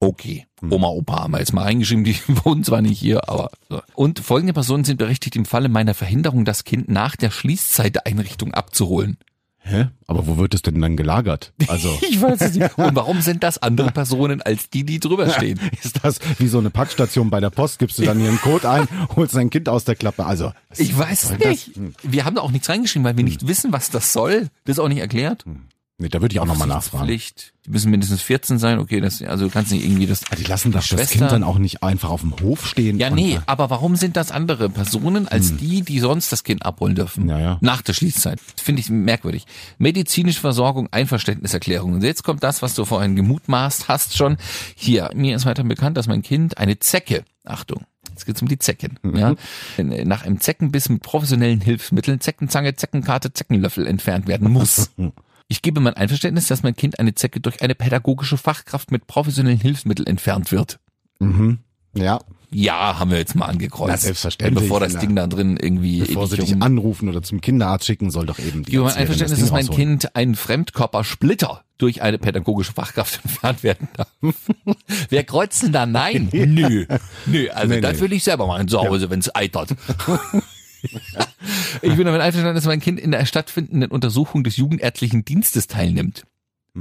Okay. 0.00 0.46
Oma, 0.68 0.88
Opa 0.88 1.20
haben 1.24 1.32
wir 1.34 1.38
jetzt 1.40 1.52
mal 1.52 1.62
reingeschrieben, 1.64 2.04
die 2.04 2.16
wohnen 2.44 2.64
zwar 2.64 2.80
nicht 2.82 2.98
hier, 2.98 3.28
aber 3.28 3.50
so. 3.68 3.82
Und 3.94 4.20
folgende 4.20 4.52
Personen 4.54 4.84
sind 4.84 4.96
berechtigt, 4.96 5.36
im 5.36 5.44
Falle 5.44 5.68
meiner 5.68 5.94
Verhinderung 5.94 6.44
das 6.44 6.64
Kind 6.64 6.88
nach 6.88 7.16
der 7.16 7.30
Schließzeit 7.30 7.94
der 7.94 8.06
Einrichtung 8.06 8.54
abzuholen. 8.54 9.18
Hä? 9.62 9.88
Aber 10.06 10.26
wo 10.26 10.38
wird 10.38 10.54
es 10.54 10.62
denn 10.62 10.80
dann 10.80 10.96
gelagert? 10.96 11.52
Also, 11.68 11.90
Ich 12.10 12.20
weiß 12.20 12.40
es 12.40 12.54
nicht. 12.54 12.78
Und 12.78 12.96
warum 12.96 13.20
sind 13.20 13.42
das 13.42 13.58
andere 13.62 13.90
Personen 13.92 14.40
als 14.40 14.70
die, 14.70 14.84
die 14.84 15.00
drüber 15.00 15.28
stehen? 15.28 15.60
ist 15.82 16.02
das 16.02 16.18
wie 16.38 16.48
so 16.48 16.58
eine 16.58 16.70
Packstation 16.70 17.28
bei 17.28 17.40
der 17.40 17.50
Post? 17.50 17.78
Gibst 17.78 17.98
du 17.98 18.02
dann 18.04 18.18
ihren 18.20 18.40
Code 18.40 18.68
ein, 18.70 18.88
holst 19.16 19.34
dein 19.34 19.50
Kind 19.50 19.68
aus 19.68 19.84
der 19.84 19.96
Klappe? 19.96 20.24
Also, 20.24 20.54
Ich 20.78 20.96
weiß 20.96 21.24
es 21.24 21.28
soll 21.28 21.38
das- 21.38 21.48
nicht. 21.50 21.72
Wir 22.02 22.24
haben 22.24 22.36
da 22.36 22.40
auch 22.40 22.50
nichts 22.52 22.70
reingeschrieben, 22.70 23.04
weil 23.04 23.18
wir 23.18 23.24
nicht 23.24 23.46
wissen, 23.46 23.70
was 23.70 23.90
das 23.90 24.14
soll. 24.14 24.48
Das 24.64 24.76
ist 24.76 24.80
auch 24.80 24.88
nicht 24.88 25.00
erklärt. 25.00 25.44
Nee, 26.00 26.08
da 26.08 26.22
würde 26.22 26.32
ich 26.32 26.40
auch 26.40 26.46
nochmal 26.46 26.66
nachfragen. 26.66 27.04
Pflicht. 27.04 27.52
Die 27.66 27.70
müssen 27.70 27.90
mindestens 27.90 28.22
14 28.22 28.58
sein. 28.58 28.78
Okay, 28.78 29.02
das, 29.02 29.20
also 29.20 29.44
du 29.44 29.50
kannst 29.50 29.70
nicht 29.70 29.84
irgendwie 29.84 30.06
das. 30.06 30.22
Die 30.22 30.44
lassen 30.44 30.72
das, 30.72 30.88
das 30.88 31.10
Kind 31.10 31.30
dann 31.30 31.44
auch 31.44 31.58
nicht 31.58 31.82
einfach 31.82 32.08
auf 32.08 32.22
dem 32.22 32.34
Hof 32.40 32.66
stehen. 32.66 32.98
Ja, 32.98 33.10
nee, 33.10 33.38
aber 33.44 33.68
warum 33.68 33.96
sind 33.96 34.16
das 34.16 34.30
andere 34.32 34.70
Personen 34.70 35.28
als 35.28 35.58
die, 35.58 35.82
die 35.82 36.00
sonst 36.00 36.32
das 36.32 36.42
Kind 36.42 36.64
abholen 36.64 36.94
dürfen? 36.94 37.24
Hm. 37.24 37.28
Ja, 37.28 37.38
ja. 37.38 37.58
Nach 37.60 37.82
der 37.82 37.92
Schließzeit. 37.92 38.40
Finde 38.56 38.80
ich 38.80 38.88
merkwürdig. 38.88 39.44
Medizinische 39.76 40.40
Versorgung, 40.40 40.88
Einverständniserklärung. 40.90 41.92
Und 41.92 42.02
jetzt 42.02 42.24
kommt 42.24 42.42
das, 42.42 42.62
was 42.62 42.74
du 42.74 42.86
vorhin 42.86 43.14
gemutmaßt 43.14 43.88
hast 43.88 44.16
schon. 44.16 44.38
Hier, 44.74 45.10
mir 45.14 45.36
ist 45.36 45.44
weiter 45.44 45.64
bekannt, 45.64 45.98
dass 45.98 46.06
mein 46.06 46.22
Kind 46.22 46.56
eine 46.56 46.78
Zecke, 46.78 47.24
Achtung, 47.44 47.84
Jetzt 48.08 48.24
geht's 48.24 48.42
um 48.42 48.48
die 48.48 48.58
Zecken. 48.58 48.98
Mhm. 49.02 49.16
Ja. 49.16 49.34
Nach 50.04 50.24
einem 50.24 50.40
Zeckenbiss 50.40 50.88
mit 50.88 51.02
professionellen 51.02 51.60
Hilfsmitteln, 51.60 52.20
Zeckenzange, 52.20 52.74
Zeckenkarte, 52.74 53.32
Zeckenlöffel 53.32 53.86
entfernt 53.86 54.26
werden 54.26 54.50
muss. 54.50 54.90
Ich 55.52 55.62
gebe 55.62 55.80
mein 55.80 55.94
Einverständnis, 55.94 56.46
dass 56.46 56.62
mein 56.62 56.76
Kind 56.76 57.00
eine 57.00 57.12
Zecke 57.14 57.40
durch 57.40 57.60
eine 57.60 57.74
pädagogische 57.74 58.36
Fachkraft 58.38 58.92
mit 58.92 59.08
professionellen 59.08 59.58
Hilfsmitteln 59.58 60.06
entfernt 60.06 60.52
wird. 60.52 60.78
Mhm. 61.18 61.58
Ja, 61.92 62.20
Ja, 62.52 63.00
haben 63.00 63.10
wir 63.10 63.18
jetzt 63.18 63.34
mal 63.34 63.46
angekreuzt. 63.46 63.90
Na, 63.90 63.96
selbstverständlich, 63.96 64.62
Bevor 64.62 64.78
das 64.78 64.92
na. 64.94 65.00
Ding 65.00 65.16
da 65.16 65.26
drin 65.26 65.56
irgendwie 65.60 65.98
bevor 66.02 66.28
sie 66.28 66.36
dich 66.36 66.62
anrufen 66.62 67.08
oder 67.08 67.20
zum 67.20 67.40
Kinderarzt 67.40 67.84
schicken, 67.86 68.12
soll 68.12 68.26
doch 68.26 68.38
eben 68.38 68.62
die 68.62 68.68
Ich 68.68 68.72
gebe 68.72 68.84
mein 68.84 68.94
Einverständnis, 68.94 69.40
das 69.40 69.48
dass 69.48 69.50
mein 69.52 69.66
rausholen. 69.66 69.88
Kind 69.98 70.14
einen 70.14 70.36
Fremdkörpersplitter 70.36 71.64
durch 71.78 72.00
eine 72.02 72.18
pädagogische 72.18 72.72
Fachkraft 72.72 73.20
entfernt 73.24 73.64
werden 73.64 73.88
darf. 73.94 74.08
Wer 75.08 75.24
kreuzt 75.24 75.64
denn 75.64 75.72
da 75.72 75.84
nein? 75.84 76.28
Nö. 76.32 76.86
Nö, 77.26 77.48
also 77.50 77.74
Nee, 77.74 77.80
das 77.80 77.96
nee. 77.96 78.00
will 78.02 78.12
ich 78.12 78.22
selber 78.22 78.46
machen 78.46 78.68
zu 78.68 78.78
Hause, 78.80 79.10
wenn 79.10 79.18
es 79.18 79.34
eitert. 79.34 79.74
ich 80.82 81.94
bin 81.94 82.04
damit 82.06 82.20
einverstanden, 82.20 82.54
dass 82.54 82.66
mein 82.66 82.80
Kind 82.80 83.00
in 83.00 83.10
der 83.10 83.24
stattfindenden 83.26 83.90
Untersuchung 83.90 84.44
des 84.44 84.56
Jugendärztlichen 84.56 85.24
Dienstes 85.24 85.66
teilnimmt. 85.66 86.24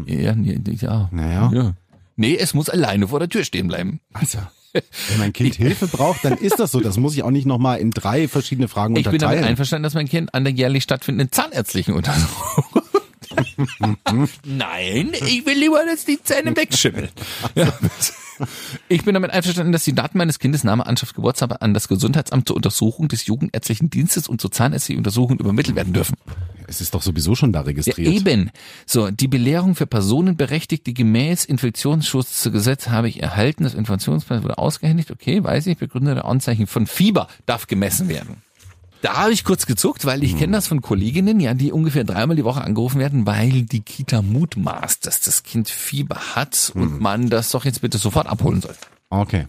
Ja, 0.06 0.36
nee, 0.36 0.60
ja. 0.80 1.10
Hm. 1.10 1.18
Naja. 1.18 1.52
ja. 1.54 1.74
Nee, 2.16 2.36
es 2.38 2.54
muss 2.54 2.70
alleine 2.70 3.08
vor 3.08 3.20
der 3.20 3.30
Tür 3.30 3.44
stehen 3.44 3.68
bleiben. 3.68 4.02
Also, 4.14 4.40
wenn 4.74 5.20
mein 5.20 5.34
Kind 5.34 5.56
Hilfe 5.56 5.88
braucht, 5.88 6.24
dann 6.26 6.34
ist 6.38 6.60
das 6.60 6.72
so. 6.72 6.80
Das 6.80 6.98
muss 6.98 7.16
ich 7.16 7.24
auch 7.24 7.32
nicht 7.32 7.46
nochmal 7.46 7.80
in 7.80 7.92
drei 7.92 8.28
verschiedene 8.28 8.68
Fragen 8.68 8.96
Ich 8.96 9.04
bin 9.04 9.12
damit 9.12 9.22
unterteilen. 9.24 9.46
einverstanden, 9.46 9.84
dass 9.84 9.94
mein 9.94 10.08
Kind 10.08 10.34
an 10.34 10.44
der 10.44 10.54
jährlich 10.54 10.84
stattfindenden 10.84 11.32
zahnärztlichen 11.32 11.94
Untersuchung. 11.94 12.66
Nein, 14.44 15.12
ich 15.14 15.46
will 15.46 15.58
lieber, 15.58 15.84
dass 15.86 16.06
die 16.06 16.22
Zähne 16.22 16.56
wegschimmeln. 16.56 17.10
Ja. 17.56 17.74
Ich 18.88 19.04
bin 19.06 19.14
damit 19.14 19.32
einverstanden, 19.32 19.72
dass 19.72 19.84
die 19.84 19.94
Daten 19.94 20.18
meines 20.18 20.40
Kindes, 20.40 20.64
Name, 20.64 20.86
Anschrift, 20.86 21.16
Geburtstag 21.16 21.62
an 21.62 21.74
das 21.74 21.88
Gesundheitsamt 21.88 22.48
zur 22.48 22.56
Untersuchung 22.56 23.08
des 23.08 23.26
Jugendärztlichen 23.26 23.90
Dienstes 23.90 24.28
und 24.28 24.42
zur 24.42 24.52
zahnärztlichen 24.52 25.00
Untersuchung 25.00 25.40
übermittelt 25.40 25.76
werden 25.76 25.94
dürfen. 25.94 26.16
es 26.68 26.82
ist 26.82 26.94
doch 26.94 27.02
sowieso 27.02 27.36
schon 27.36 27.52
da 27.52 27.60
Ja, 27.60 27.66
registriert. 27.66 28.14
eben. 28.14 28.52
So, 28.86 29.10
die 29.12 29.28
Belehrung 29.28 29.76
für 29.76 29.88
Personenberechtigte 29.88 30.94
gemäß 30.94 31.46
Infektionsschutzgesetz 31.46 32.90
habe 32.90 33.10
ich 33.10 33.22
erhalten. 33.22 33.64
Das 33.64 33.74
Informationsplan 33.74 34.44
wurde 34.44 34.58
ausgehändigt. 34.58 35.12
Okay, 35.12 35.44
weiß 35.44 35.68
ich. 35.68 35.78
Begründete 35.78 36.26
Anzeichen 36.26 36.68
von 36.68 36.88
Fieber 36.88 37.28
darf 37.46 37.68
gemessen 37.68 38.10
werden. 38.10 38.38
Da 39.02 39.18
habe 39.18 39.32
ich 39.32 39.44
kurz 39.44 39.66
gezuckt, 39.66 40.06
weil 40.06 40.24
ich 40.24 40.38
kenne 40.38 40.54
das 40.54 40.68
von 40.68 40.82
Kolleginnen, 40.82 41.40
ja, 41.40 41.54
die 41.54 41.72
ungefähr 41.72 42.04
dreimal 42.04 42.36
die 42.36 42.44
Woche 42.44 42.62
angerufen 42.62 43.00
werden, 43.00 43.26
weil 43.26 43.64
die 43.64 43.80
Kita 43.80 44.22
mutmaßt, 44.22 45.06
dass 45.06 45.22
das 45.22 45.44
Kind 45.44 45.70
Fieber 45.70 46.36
hat 46.36 46.72
und 46.76 47.00
man 47.00 47.30
das 47.30 47.52
doch 47.52 47.64
jetzt 47.64 47.82
bitte 47.82 47.98
sofort 47.98 48.28
abholen 48.28 48.62
soll. 48.62 48.76
Okay. 49.10 49.46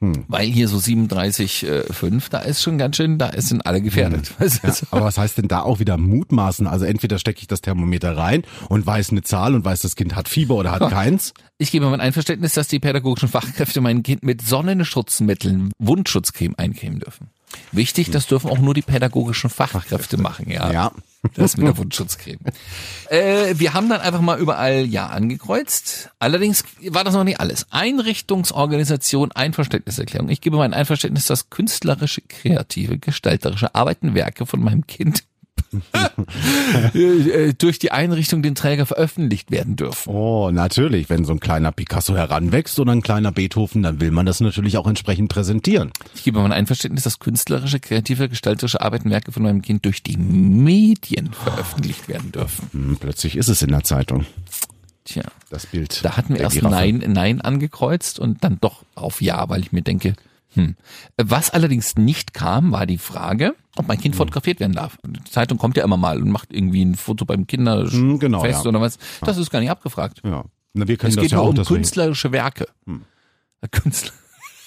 Weil 0.00 0.46
hier 0.46 0.66
so 0.66 0.78
37,5, 0.78 2.30
da 2.30 2.38
ist 2.38 2.62
schon 2.62 2.78
ganz 2.78 2.96
schön, 2.96 3.18
da 3.18 3.32
sind 3.36 3.66
alle 3.66 3.82
gefährdet. 3.82 4.32
Du, 4.40 4.48
so. 4.48 4.86
Aber 4.90 5.04
was 5.04 5.18
heißt 5.18 5.36
denn 5.36 5.48
da 5.48 5.60
auch 5.60 5.78
wieder 5.78 5.98
mutmaßen? 5.98 6.66
Also 6.66 6.86
entweder 6.86 7.18
stecke 7.18 7.40
ich 7.40 7.48
das 7.48 7.60
Thermometer 7.60 8.16
rein 8.16 8.42
und 8.70 8.86
weiß 8.86 9.10
eine 9.10 9.22
Zahl 9.22 9.54
und 9.54 9.64
weiß, 9.64 9.82
das 9.82 9.96
Kind 9.96 10.16
hat 10.16 10.28
Fieber 10.28 10.54
oder 10.54 10.70
hat 10.70 10.90
keins. 10.90 11.34
Ich 11.58 11.70
gebe 11.70 11.90
mein 11.90 12.00
Einverständnis, 12.00 12.54
dass 12.54 12.68
die 12.68 12.78
pädagogischen 12.78 13.28
Fachkräfte 13.28 13.82
mein 13.82 14.02
Kind 14.02 14.22
mit 14.22 14.40
Sonnenschutzmitteln 14.40 15.72
Wundschutzcreme 15.78 16.54
eincremen 16.56 17.00
dürfen. 17.00 17.28
Wichtig, 17.72 18.10
das 18.10 18.26
dürfen 18.26 18.50
auch 18.50 18.58
nur 18.58 18.74
die 18.74 18.82
pädagogischen 18.82 19.50
Fachkräfte 19.50 20.16
machen, 20.16 20.50
ja. 20.50 20.72
Ja. 20.72 20.92
Das 21.34 21.58
mit 21.58 21.66
der 21.66 21.76
Wundschutzcreme. 21.76 22.38
äh, 23.10 23.54
wir 23.58 23.74
haben 23.74 23.90
dann 23.90 24.00
einfach 24.00 24.22
mal 24.22 24.38
überall 24.38 24.86
Ja 24.86 25.08
angekreuzt. 25.08 26.08
Allerdings 26.18 26.64
war 26.88 27.04
das 27.04 27.12
noch 27.12 27.24
nicht 27.24 27.40
alles. 27.40 27.66
Einrichtungsorganisation, 27.68 29.30
Einverständniserklärung. 29.30 30.30
Ich 30.30 30.40
gebe 30.40 30.56
mein 30.56 30.72
Einverständnis, 30.72 31.26
dass 31.26 31.50
künstlerische, 31.50 32.22
kreative, 32.22 32.96
gestalterische 32.96 33.74
Arbeiten, 33.74 34.14
Werke 34.14 34.46
von 34.46 34.60
meinem 34.60 34.86
Kind 34.86 35.24
durch 37.58 37.78
die 37.78 37.92
Einrichtung 37.92 38.42
den 38.42 38.54
Träger 38.54 38.86
veröffentlicht 38.86 39.50
werden 39.50 39.76
dürfen. 39.76 40.10
Oh, 40.12 40.50
natürlich. 40.50 41.08
Wenn 41.10 41.24
so 41.24 41.32
ein 41.32 41.40
kleiner 41.40 41.72
Picasso 41.72 42.14
heranwächst 42.16 42.78
oder 42.80 42.92
ein 42.92 43.02
kleiner 43.02 43.32
Beethoven, 43.32 43.82
dann 43.82 44.00
will 44.00 44.10
man 44.10 44.26
das 44.26 44.40
natürlich 44.40 44.76
auch 44.76 44.86
entsprechend 44.86 45.30
präsentieren. 45.30 45.90
Ich 46.14 46.24
gebe 46.24 46.40
mein 46.40 46.52
Einverständnis, 46.52 47.04
dass 47.04 47.18
künstlerische, 47.18 47.80
kreative, 47.80 48.28
gestalterische 48.28 48.80
Arbeiten, 48.80 49.10
Werke 49.10 49.32
von 49.32 49.42
meinem 49.42 49.62
Kind 49.62 49.84
durch 49.84 50.02
die 50.02 50.16
Medien 50.16 51.32
veröffentlicht 51.32 52.08
werden 52.08 52.32
dürfen. 52.32 52.68
Hm, 52.72 52.96
plötzlich 52.98 53.36
ist 53.36 53.48
es 53.48 53.62
in 53.62 53.70
der 53.70 53.84
Zeitung. 53.84 54.26
Tja, 55.04 55.22
Das 55.48 55.66
Bild. 55.66 56.04
da 56.04 56.16
hatten 56.16 56.34
wir 56.34 56.40
erst 56.42 56.56
Giraffe. 56.56 56.74
Nein, 56.74 57.02
Nein 57.08 57.40
angekreuzt 57.40 58.18
und 58.18 58.44
dann 58.44 58.58
doch 58.60 58.84
auf 58.94 59.22
Ja, 59.22 59.48
weil 59.48 59.60
ich 59.62 59.72
mir 59.72 59.82
denke, 59.82 60.14
Was 61.16 61.50
allerdings 61.50 61.96
nicht 61.96 62.34
kam, 62.34 62.72
war 62.72 62.86
die 62.86 62.98
Frage, 62.98 63.54
ob 63.76 63.86
mein 63.88 64.00
Kind 64.00 64.16
fotografiert 64.16 64.60
werden 64.60 64.72
darf. 64.72 64.98
Die 65.06 65.30
Zeitung 65.30 65.58
kommt 65.58 65.76
ja 65.76 65.84
immer 65.84 65.96
mal 65.96 66.20
und 66.20 66.30
macht 66.30 66.52
irgendwie 66.52 66.84
ein 66.84 66.96
Foto 66.96 67.24
beim 67.24 67.46
Kinderfest 67.46 67.92
Hm, 67.94 68.18
genau, 68.18 68.44
ja. 68.44 68.60
oder 68.62 68.80
was. 68.80 68.98
Das 69.20 69.36
ist 69.36 69.50
gar 69.50 69.60
nicht 69.60 69.70
abgefragt. 69.70 70.20
Ja. 70.24 70.44
Na, 70.72 70.88
wir 70.88 70.96
können 70.96 71.10
Es 71.10 71.16
das 71.16 71.22
geht 71.22 71.32
ja 71.32 71.38
nur 71.38 71.46
auch 71.46 71.58
um 71.58 71.64
künstlerische 71.64 72.32
Werke. 72.32 72.66
Künstler. 73.70 74.12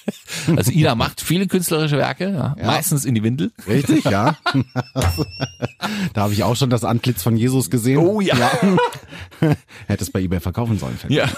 Also 0.55 0.71
Ida 0.71 0.95
macht 0.95 1.21
viele 1.21 1.47
künstlerische 1.47 1.97
Werke, 1.97 2.29
ja, 2.29 2.55
meistens 2.65 3.05
in 3.05 3.15
die 3.15 3.23
Windel. 3.23 3.51
Richtig, 3.67 4.03
ja. 4.03 4.35
da 6.13 6.21
habe 6.21 6.33
ich 6.33 6.43
auch 6.43 6.55
schon 6.55 6.69
das 6.69 6.83
Antlitz 6.83 7.23
von 7.23 7.37
Jesus 7.37 7.69
gesehen. 7.69 7.97
Oh 7.99 8.19
ja. 8.19 8.51
Hätte 9.87 10.03
es 10.03 10.11
bei 10.11 10.21
eBay 10.21 10.39
verkaufen 10.39 10.77
sollen. 10.77 10.97
Ja. 11.07 11.29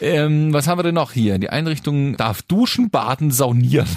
Ähm, 0.00 0.52
was 0.52 0.66
haben 0.66 0.78
wir 0.78 0.82
denn 0.82 0.94
noch 0.94 1.12
hier? 1.12 1.38
Die 1.38 1.50
Einrichtung 1.50 2.16
darf 2.16 2.42
duschen, 2.42 2.90
baden, 2.90 3.30
saunieren. 3.30 3.88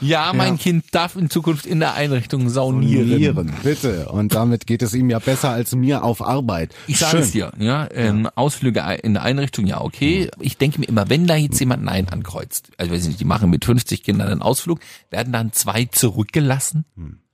Ja, 0.00 0.32
mein 0.32 0.58
Kind 0.58 0.86
darf 0.92 1.16
in 1.16 1.30
Zukunft 1.30 1.66
in 1.66 1.80
der 1.80 1.94
Einrichtung 1.94 2.48
saunieren. 2.48 3.08
Nieren, 3.08 3.52
bitte. 3.62 4.08
Und 4.08 4.34
damit 4.34 4.66
geht 4.66 4.82
es 4.82 4.94
ihm 4.94 5.10
ja 5.10 5.18
besser 5.18 5.50
als 5.50 5.74
mir 5.74 6.04
auf 6.04 6.22
Arbeit. 6.22 6.74
Ich 6.86 6.98
sage 6.98 7.18
es 7.18 7.32
dir, 7.32 7.52
ja, 7.58 7.88
ähm, 7.92 8.28
Ausflüge 8.34 8.80
in 9.02 9.14
der 9.14 9.22
Einrichtung, 9.22 9.66
ja, 9.66 9.80
okay. 9.80 10.30
Ich 10.40 10.56
denke 10.56 10.80
mir 10.80 10.86
immer, 10.86 11.08
wenn 11.08 11.26
da 11.26 11.36
jetzt 11.36 11.58
jemand 11.60 11.84
Nein 11.84 12.08
ankreuzt, 12.08 12.70
also 12.78 12.92
weiß 12.92 13.02
ich 13.02 13.08
nicht, 13.08 13.20
die 13.20 13.24
machen 13.24 13.50
mit 13.50 13.64
50 13.64 14.02
Kindern 14.02 14.28
einen 14.28 14.42
Ausflug, 14.42 14.80
werden 15.10 15.32
dann 15.32 15.52
zwei 15.52 15.84
zurückgelassen? 15.84 16.84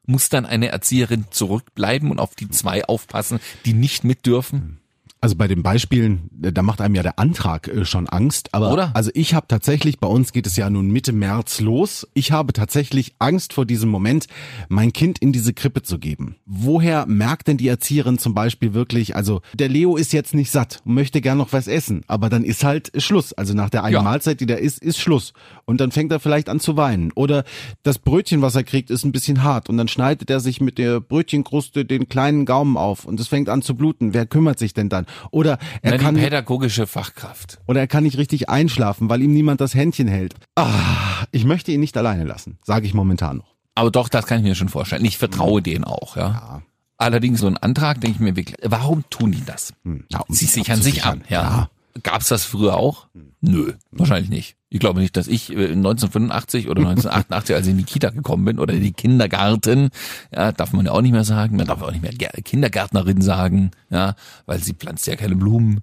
Muss 0.06 0.28
dann 0.28 0.46
eine 0.46 0.68
Erzieherin 0.68 1.26
zurückbleiben 1.30 2.10
und 2.10 2.18
auf 2.18 2.34
die 2.34 2.48
zwei 2.48 2.84
aufpassen, 2.84 3.40
die 3.66 3.74
nicht 3.74 4.04
mit 4.04 4.26
dürfen? 4.26 4.78
Also 5.20 5.34
bei 5.34 5.48
den 5.48 5.64
Beispielen, 5.64 6.30
äh, 6.42 6.52
da 6.52 6.62
macht 6.62 6.80
einem 6.80 6.94
ja 6.94 7.02
der 7.02 7.18
Antrag 7.18 7.66
äh, 7.66 7.84
schon 7.84 8.08
Angst. 8.08 8.54
Aber 8.54 8.72
Oder? 8.72 8.92
also 8.94 9.10
ich 9.14 9.34
habe 9.34 9.48
tatsächlich, 9.48 9.98
bei 9.98 10.06
uns 10.06 10.32
geht 10.32 10.46
es 10.46 10.56
ja 10.56 10.70
nun 10.70 10.90
Mitte 10.92 11.12
März 11.12 11.60
los. 11.60 12.06
Ich 12.14 12.30
habe 12.30 12.52
tatsächlich 12.52 13.14
Angst 13.18 13.52
vor 13.52 13.66
diesem 13.66 13.88
Moment, 13.88 14.26
mein 14.68 14.92
Kind 14.92 15.18
in 15.18 15.32
diese 15.32 15.52
Krippe 15.54 15.82
zu 15.82 15.98
geben. 15.98 16.36
Woher 16.46 17.06
merkt 17.06 17.48
denn 17.48 17.56
die 17.56 17.66
Erzieherin 17.66 18.18
zum 18.18 18.32
Beispiel 18.32 18.74
wirklich, 18.74 19.16
also 19.16 19.40
der 19.54 19.68
Leo 19.68 19.96
ist 19.96 20.12
jetzt 20.12 20.34
nicht 20.34 20.52
satt 20.52 20.82
und 20.84 20.94
möchte 20.94 21.20
gern 21.20 21.38
noch 21.38 21.52
was 21.52 21.66
essen, 21.66 22.02
aber 22.06 22.28
dann 22.28 22.44
ist 22.44 22.62
halt 22.62 22.92
Schluss. 23.02 23.32
Also 23.32 23.54
nach 23.54 23.70
der 23.70 23.82
einen 23.82 23.94
Ja. 23.94 24.02
Mahlzeit, 24.02 24.40
die 24.40 24.46
der 24.46 24.60
isst, 24.60 24.78
ist 24.82 24.98
Schluss. 24.98 25.32
Und 25.64 25.80
dann 25.80 25.90
fängt 25.90 26.12
er 26.12 26.20
vielleicht 26.20 26.48
an 26.48 26.60
zu 26.60 26.76
weinen. 26.76 27.10
Oder 27.12 27.42
das 27.82 27.98
Brötchen, 27.98 28.40
was 28.40 28.54
er 28.54 28.62
kriegt, 28.62 28.88
ist 28.90 29.04
ein 29.04 29.12
bisschen 29.12 29.42
hart. 29.42 29.68
Und 29.68 29.78
dann 29.78 29.88
schneidet 29.88 30.30
er 30.30 30.38
sich 30.38 30.60
mit 30.60 30.78
der 30.78 31.00
Brötchenkruste 31.00 31.84
den 31.84 32.08
kleinen 32.08 32.46
Gaumen 32.46 32.76
auf 32.76 33.04
und 33.04 33.18
es 33.18 33.26
fängt 33.26 33.48
an 33.48 33.62
zu 33.62 33.74
bluten. 33.74 34.14
Wer 34.14 34.24
kümmert 34.24 34.60
sich 34.60 34.74
denn 34.74 34.88
dann? 34.88 35.06
Oder 35.30 35.58
er 35.82 35.92
Na, 35.92 35.98
kann 35.98 36.14
die 36.14 36.20
pädagogische 36.22 36.86
Fachkraft. 36.86 37.58
oder 37.66 37.80
er 37.80 37.86
kann 37.86 38.04
nicht 38.04 38.18
richtig 38.18 38.48
einschlafen, 38.48 39.08
weil 39.08 39.22
ihm 39.22 39.32
niemand 39.32 39.60
das 39.60 39.74
Händchen 39.74 40.08
hält. 40.08 40.34
Ah, 40.56 41.24
ich 41.32 41.44
möchte 41.44 41.72
ihn 41.72 41.80
nicht 41.80 41.96
alleine 41.96 42.24
lassen, 42.24 42.58
sage 42.64 42.86
ich 42.86 42.94
momentan 42.94 43.38
noch. 43.38 43.54
Aber 43.74 43.90
doch, 43.90 44.08
das 44.08 44.26
kann 44.26 44.38
ich 44.38 44.44
mir 44.44 44.54
schon 44.54 44.68
vorstellen. 44.68 45.04
Ich 45.04 45.18
vertraue 45.18 45.62
denen 45.62 45.84
auch, 45.84 46.16
ja. 46.16 46.62
Allerdings 46.96 47.40
so 47.40 47.46
ein 47.46 47.56
Antrag, 47.56 48.00
denke 48.00 48.16
ich 48.16 48.20
mir 48.20 48.34
wirklich, 48.34 48.56
warum 48.64 49.04
tun 49.08 49.30
die 49.30 49.44
das? 49.44 49.72
Hm, 49.84 50.04
ja, 50.10 50.20
um 50.20 50.34
Sie 50.34 50.46
sich 50.46 50.54
sichern 50.54 50.82
sich 50.82 51.04
an, 51.04 51.22
ja. 51.28 51.42
Ja. 51.42 51.70
Gab's 52.02 52.28
das 52.28 52.44
früher 52.44 52.76
auch? 52.76 53.06
Nö, 53.40 53.72
wahrscheinlich 53.92 54.30
nicht. 54.30 54.56
Ich 54.70 54.80
glaube 54.80 55.00
nicht, 55.00 55.16
dass 55.16 55.28
ich 55.28 55.50
äh, 55.50 55.72
1985 55.72 56.68
oder 56.68 56.80
1988, 56.80 57.56
als 57.56 57.66
ich 57.66 57.72
in 57.72 57.78
die 57.78 57.84
Kita 57.84 58.10
gekommen 58.10 58.44
bin 58.44 58.58
oder 58.58 58.74
in 58.74 58.82
die 58.82 58.92
Kindergarten, 58.92 59.90
ja, 60.34 60.52
darf 60.52 60.72
man 60.72 60.84
ja 60.84 60.92
auch 60.92 61.00
nicht 61.00 61.12
mehr 61.12 61.24
sagen, 61.24 61.56
man 61.56 61.66
darf 61.66 61.80
auch 61.80 61.90
nicht 61.90 62.02
mehr 62.02 62.12
Kindergärtnerin 62.12 63.22
sagen, 63.22 63.70
ja, 63.88 64.14
weil 64.44 64.62
sie 64.62 64.74
pflanzt 64.74 65.06
ja 65.06 65.16
keine 65.16 65.36
Blumen. 65.36 65.80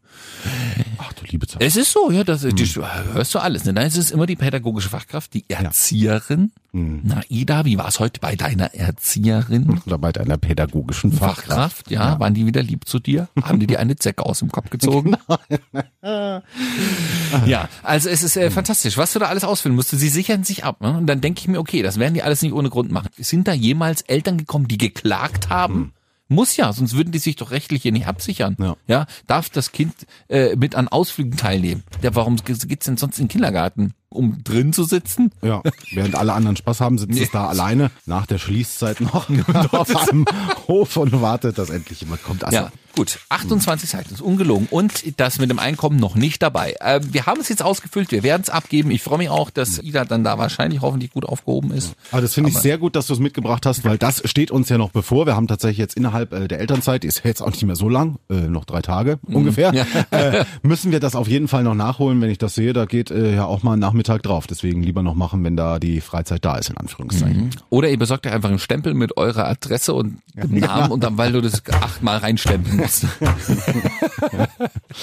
Ach 1.00 1.14
du 1.14 1.26
liebe 1.26 1.48
Zeit. 1.48 1.64
Es 1.64 1.76
ist 1.76 1.92
so, 1.92 2.12
ja, 2.12 2.24
das 2.24 2.44
Hm. 2.44 2.56
die, 2.56 2.66
hörst 2.66 3.34
du 3.34 3.40
alles. 3.40 3.66
Ne? 3.66 3.74
Nein, 3.74 3.88
es 3.88 3.98
ist 3.98 4.12
immer 4.12 4.28
die 4.28 4.36
pädagogische 4.36 4.90
Fachkraft, 4.90 5.34
die 5.34 5.46
Erzieherin. 5.48 6.52
Hm. 6.76 7.00
Na, 7.04 7.22
Ida, 7.30 7.64
wie 7.64 7.78
war's 7.78 8.02
heute 8.02 8.20
bei 8.20 8.36
deiner 8.36 8.74
Erzieherin? 8.74 9.82
Oder 9.86 9.98
bei 9.98 10.12
deiner 10.12 10.38
pädagogischen 10.38 11.14
Fachkraft. 11.14 11.48
Fachkraft, 11.48 11.92
ja, 11.92 12.20
waren 12.20 12.34
die 12.34 12.46
wieder 12.46 12.62
lieb 12.62 12.86
zu 12.86 13.00
dir? 13.00 13.30
Haben 13.42 13.62
die 13.62 13.68
dir 13.68 13.80
eine 13.80 13.96
Zecke 13.96 14.26
aus 14.26 14.40
dem 14.40 14.52
Kopf 14.52 14.70
gezogen? 14.70 15.16
ja, 17.46 17.70
also 17.82 18.10
es 18.10 18.24
ist 18.24 18.36
äh, 18.36 18.52
fantastisch, 18.52 18.98
was 18.98 19.14
du 19.14 19.20
da 19.20 19.28
alles 19.28 19.46
ausfüllen 19.46 19.74
musst. 19.74 19.92
Sie 19.92 20.10
sichern 20.10 20.44
sich 20.44 20.66
ab. 20.66 20.82
Ne? 20.82 20.98
Und 20.98 21.08
dann 21.08 21.22
denke 21.22 21.40
ich 21.40 21.48
mir, 21.48 21.60
okay, 21.60 21.82
das 21.82 21.98
werden 21.98 22.14
die 22.14 22.24
alles 22.24 22.42
nicht 22.42 22.52
ohne 22.52 22.70
Grund 22.70 22.92
machen. 22.92 23.08
Sind 23.16 23.48
da 23.48 23.54
jemals 23.54 24.02
Eltern 24.02 24.38
gekommen, 24.38 24.68
die 24.68 24.78
geklagt 24.78 25.50
haben? 25.50 25.94
Muss 26.28 26.58
ja, 26.58 26.74
sonst 26.74 26.94
würden 26.96 27.12
die 27.12 27.20
sich 27.20 27.38
doch 27.38 27.52
rechtlich 27.52 27.84
hier 27.84 27.94
nicht 27.94 28.08
absichern. 28.08 28.58
Ja. 28.60 28.76
ja 28.88 29.06
darf 29.28 29.50
das 29.50 29.72
Kind 29.72 29.94
äh, 30.28 30.58
mit 30.58 30.76
an 30.76 30.90
Ausflügen 30.90 31.38
teilnehmen? 31.38 31.84
Ja, 32.02 32.16
warum 32.16 32.36
geht's 32.36 32.86
denn 32.86 32.98
sonst 32.98 33.18
in 33.20 33.26
den 33.26 33.32
Kindergarten? 33.32 33.94
Um 34.16 34.44
drin 34.44 34.74
zu 34.74 34.84
sitzen? 34.84 35.32
Ja, 35.42 35.62
während 35.92 36.16
alle 36.16 36.34
anderen 36.34 36.56
Spaß 36.56 36.82
haben, 36.82 36.98
sitzt 36.98 37.20
es 37.20 37.32
da 37.32 37.48
alleine 37.48 37.92
nach 38.06 38.26
der 38.26 38.38
Schließzeit 38.38 39.02
noch 39.02 39.30
auf 39.72 40.10
einem 40.10 40.26
Hof 40.68 40.98
und 40.98 41.22
wartet, 41.22 41.58
dass 41.58 41.70
endlich 41.70 42.02
jemand 42.02 42.24
kommt. 42.24 42.44
Also, 42.44 42.56
Ja, 42.58 42.72
gut. 42.96 43.20
28 43.30 43.90
Seiten 43.90 44.14
ist 44.14 44.22
ungelogen. 44.22 44.68
Und 44.72 45.20
das 45.20 45.40
mit 45.40 45.50
dem 45.50 45.60
Einkommen 45.60 45.98
noch 46.00 46.16
nicht 46.16 46.42
dabei. 46.42 46.76
Äh, 46.80 47.02
wir 47.04 47.26
haben 47.26 47.42
es 47.42 47.50
jetzt 47.50 47.62
ausgefüllt, 47.64 48.12
wir 48.12 48.24
werden 48.24 48.42
es 48.44 48.50
abgeben. 48.50 48.92
Ich 48.92 49.02
freue 49.04 49.18
mich 49.18 49.30
auch, 49.30 49.50
dass 49.50 49.82
Ida 49.82 50.06
dann 50.06 50.24
da 50.24 50.38
wahrscheinlich 50.38 50.82
hoffentlich 50.82 51.12
gut 51.12 51.26
aufgehoben 51.26 51.72
ist. 51.72 51.94
Aber 52.12 52.22
das 52.22 52.34
finde 52.34 52.50
ich 52.52 52.58
sehr 52.58 52.78
gut, 52.78 52.96
dass 52.96 53.08
du 53.08 53.14
es 53.14 53.20
mitgebracht 53.20 53.66
hast, 53.66 53.84
weil 53.84 53.98
das 53.98 54.22
steht 54.26 54.52
uns 54.52 54.70
ja 54.70 54.78
noch 54.78 54.92
bevor. 54.92 55.26
Wir 55.26 55.36
haben 55.36 55.48
tatsächlich 55.48 55.78
jetzt 55.80 55.96
innerhalb 55.98 56.32
äh, 56.34 56.48
der 56.48 56.60
Elternzeit, 56.60 57.04
die 57.04 57.08
ist 57.08 57.18
ja 57.20 57.26
jetzt 57.26 57.42
auch 57.42 57.52
nicht 57.52 57.64
mehr 57.64 57.76
so 57.76 57.90
lang, 57.90 58.18
äh, 58.30 58.36
noch 58.36 58.66
drei 58.66 58.82
Tage 58.82 59.20
ungefähr, 59.28 59.74
äh, 60.12 60.46
müssen 60.62 60.92
wir 60.92 61.00
das 61.00 61.16
auf 61.16 61.28
jeden 61.28 61.48
Fall 61.48 61.64
noch 61.64 61.76
nachholen. 61.76 62.22
Wenn 62.22 62.30
ich 62.30 62.38
das 62.38 62.56
sehe, 62.56 62.74
da 62.74 62.86
geht 62.86 63.12
äh, 63.12 63.36
ja 63.36 63.46
auch 63.46 63.64
mal 63.64 63.74
ein 63.74 63.80
Nachmittag 63.80 64.05
drauf. 64.08 64.48
Deswegen 64.48 64.84
lieber 64.84 65.04
noch 65.04 65.16
machen, 65.16 65.44
wenn 65.44 65.56
da 65.56 65.80
die 65.80 66.02
Freizeit 66.02 66.46
da 66.46 66.58
ist, 66.58 66.70
in 66.70 66.78
Anführungszeichen. 66.78 67.50
Oder 67.70 67.90
ihr 67.90 67.98
besorgt 67.98 68.26
euch 68.28 68.34
einfach 68.34 68.50
einen 68.50 68.60
Stempel 68.60 68.94
mit 68.94 69.18
eurer 69.18 69.48
Adresse 69.48 69.94
und 69.94 70.20
dem 70.34 70.60
Namen 70.60 70.92
und 70.92 71.04
dann, 71.04 71.18
weil 71.18 71.32
du 71.32 71.42
das 71.42 71.64
achtmal 71.72 72.18
reinstempeln 72.18 72.78
musst. 72.78 73.06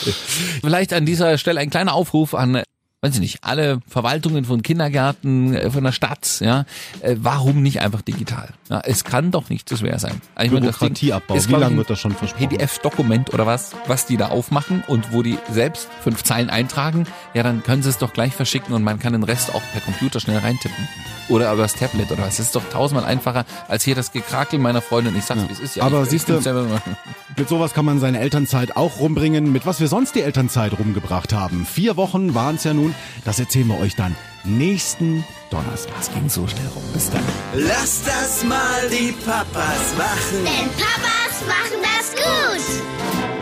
Vielleicht 0.61 0.93
an 0.93 1.07
dieser 1.07 1.39
Stelle 1.39 1.61
ein 1.61 1.71
kleiner 1.71 1.95
Aufruf 1.95 2.35
an 2.35 2.63
weiß 3.05 3.15
ich 3.15 3.21
nicht, 3.21 3.39
alle 3.43 3.81
Verwaltungen 3.89 4.45
von 4.45 4.63
Kindergärten, 4.63 5.55
äh, 5.57 5.71
von 5.73 5.83
der 5.83 5.91
Stadt, 5.91 6.39
ja, 6.39 6.67
äh, 7.01 7.17
warum 7.19 7.61
nicht 7.61 7.81
einfach 7.81 8.01
digital? 8.01 8.51
Ja, 8.71 8.81
es 8.85 9.03
kann 9.03 9.33
doch 9.33 9.49
nicht 9.51 9.69
so 9.69 9.77
schwer 9.77 9.99
sein. 9.99 10.21
Also 10.37 10.55
ich 10.55 10.61
Bürokratieabbau, 10.61 11.35
wie 11.35 11.53
lange 11.53 11.79
wird 11.79 11.91
das 11.91 11.99
schon 11.99 12.13
versprochen? 12.13 12.49
PDF-Dokument 12.49 13.35
oder 13.35 13.45
was, 13.45 13.73
was 13.89 14.07
die 14.07 14.17
da 14.17 14.29
aufmachen 14.29 14.85
und 14.87 15.13
wo 15.13 15.25
die 15.25 15.37
selbst 15.51 15.89
fünf 16.01 16.23
Zeilen 16.23 16.49
eintragen, 16.49 17.09
ja, 17.35 17.43
dann 17.43 17.65
können 17.65 17.83
sie 17.83 17.89
es 17.89 17.99
doch 17.99 18.13
gleich 18.13 18.35
verschicken 18.35 18.73
und 18.73 18.85
man 18.85 19.01
kann 19.01 19.15
den 19.15 19.25
Rest 19.25 19.53
auch 19.53 19.63
per 19.73 19.81
Computer 19.81 20.21
schnell 20.21 20.39
reintippen. 20.39 20.87
Oder 21.29 21.53
über 21.53 21.63
das 21.63 21.75
Tablet 21.75 22.11
oder 22.13 22.23
was. 22.23 22.37
Das 22.37 22.47
ist 22.47 22.55
doch 22.55 22.69
tausendmal 22.71 23.05
einfacher 23.05 23.45
als 23.67 23.83
hier 23.83 23.97
das 23.97 24.13
Gekrakel 24.13 24.61
meiner 24.61 24.83
Freundin. 24.83 25.17
Ich 25.17 25.25
sag's, 25.25 25.41
wie 25.49 25.53
es 25.53 25.61
ist. 25.61 25.77
Ja, 25.77 25.85
Aber 25.85 26.03
ich, 26.05 26.11
siehst 26.11 26.29
du-. 26.29 26.41
Mit 27.37 27.49
sowas 27.49 27.75
kann 27.75 27.85
man 27.85 27.99
seine 27.99 28.21
Elternzeit 28.21 28.77
auch 28.77 29.01
rumbringen, 29.01 29.51
mit 29.51 29.65
was 29.67 29.81
wir 29.81 29.89
sonst 29.89 30.15
die 30.15 30.21
Elternzeit 30.21 30.79
rumgebracht 30.79 31.33
haben. 31.33 31.65
Vier 31.65 31.97
Wochen 31.97 32.35
waren 32.35 32.57
es 32.57 32.65
ja 32.65 32.75
nun. 32.75 32.92
Das 33.25 33.39
erzählen 33.39 33.69
wir 33.69 33.79
euch 33.79 33.97
dann 33.97 34.17
nächsten 34.45 35.25
Donnerstag. 35.51 35.95
Es 36.01 36.13
ging 36.13 36.29
so 36.29 36.47
schnell 36.47 36.67
rum. 36.75 36.83
Bis 36.93 37.11
dann. 37.11 37.23
Lass 37.55 38.03
das 38.05 38.45
mal 38.45 38.89
die 38.91 39.13
Papas 39.25 39.95
machen. 39.97 40.45
Denn 40.45 40.69
Papas 40.71 41.41
machen 41.47 41.81
das 41.83 42.13
gut. 42.13 43.42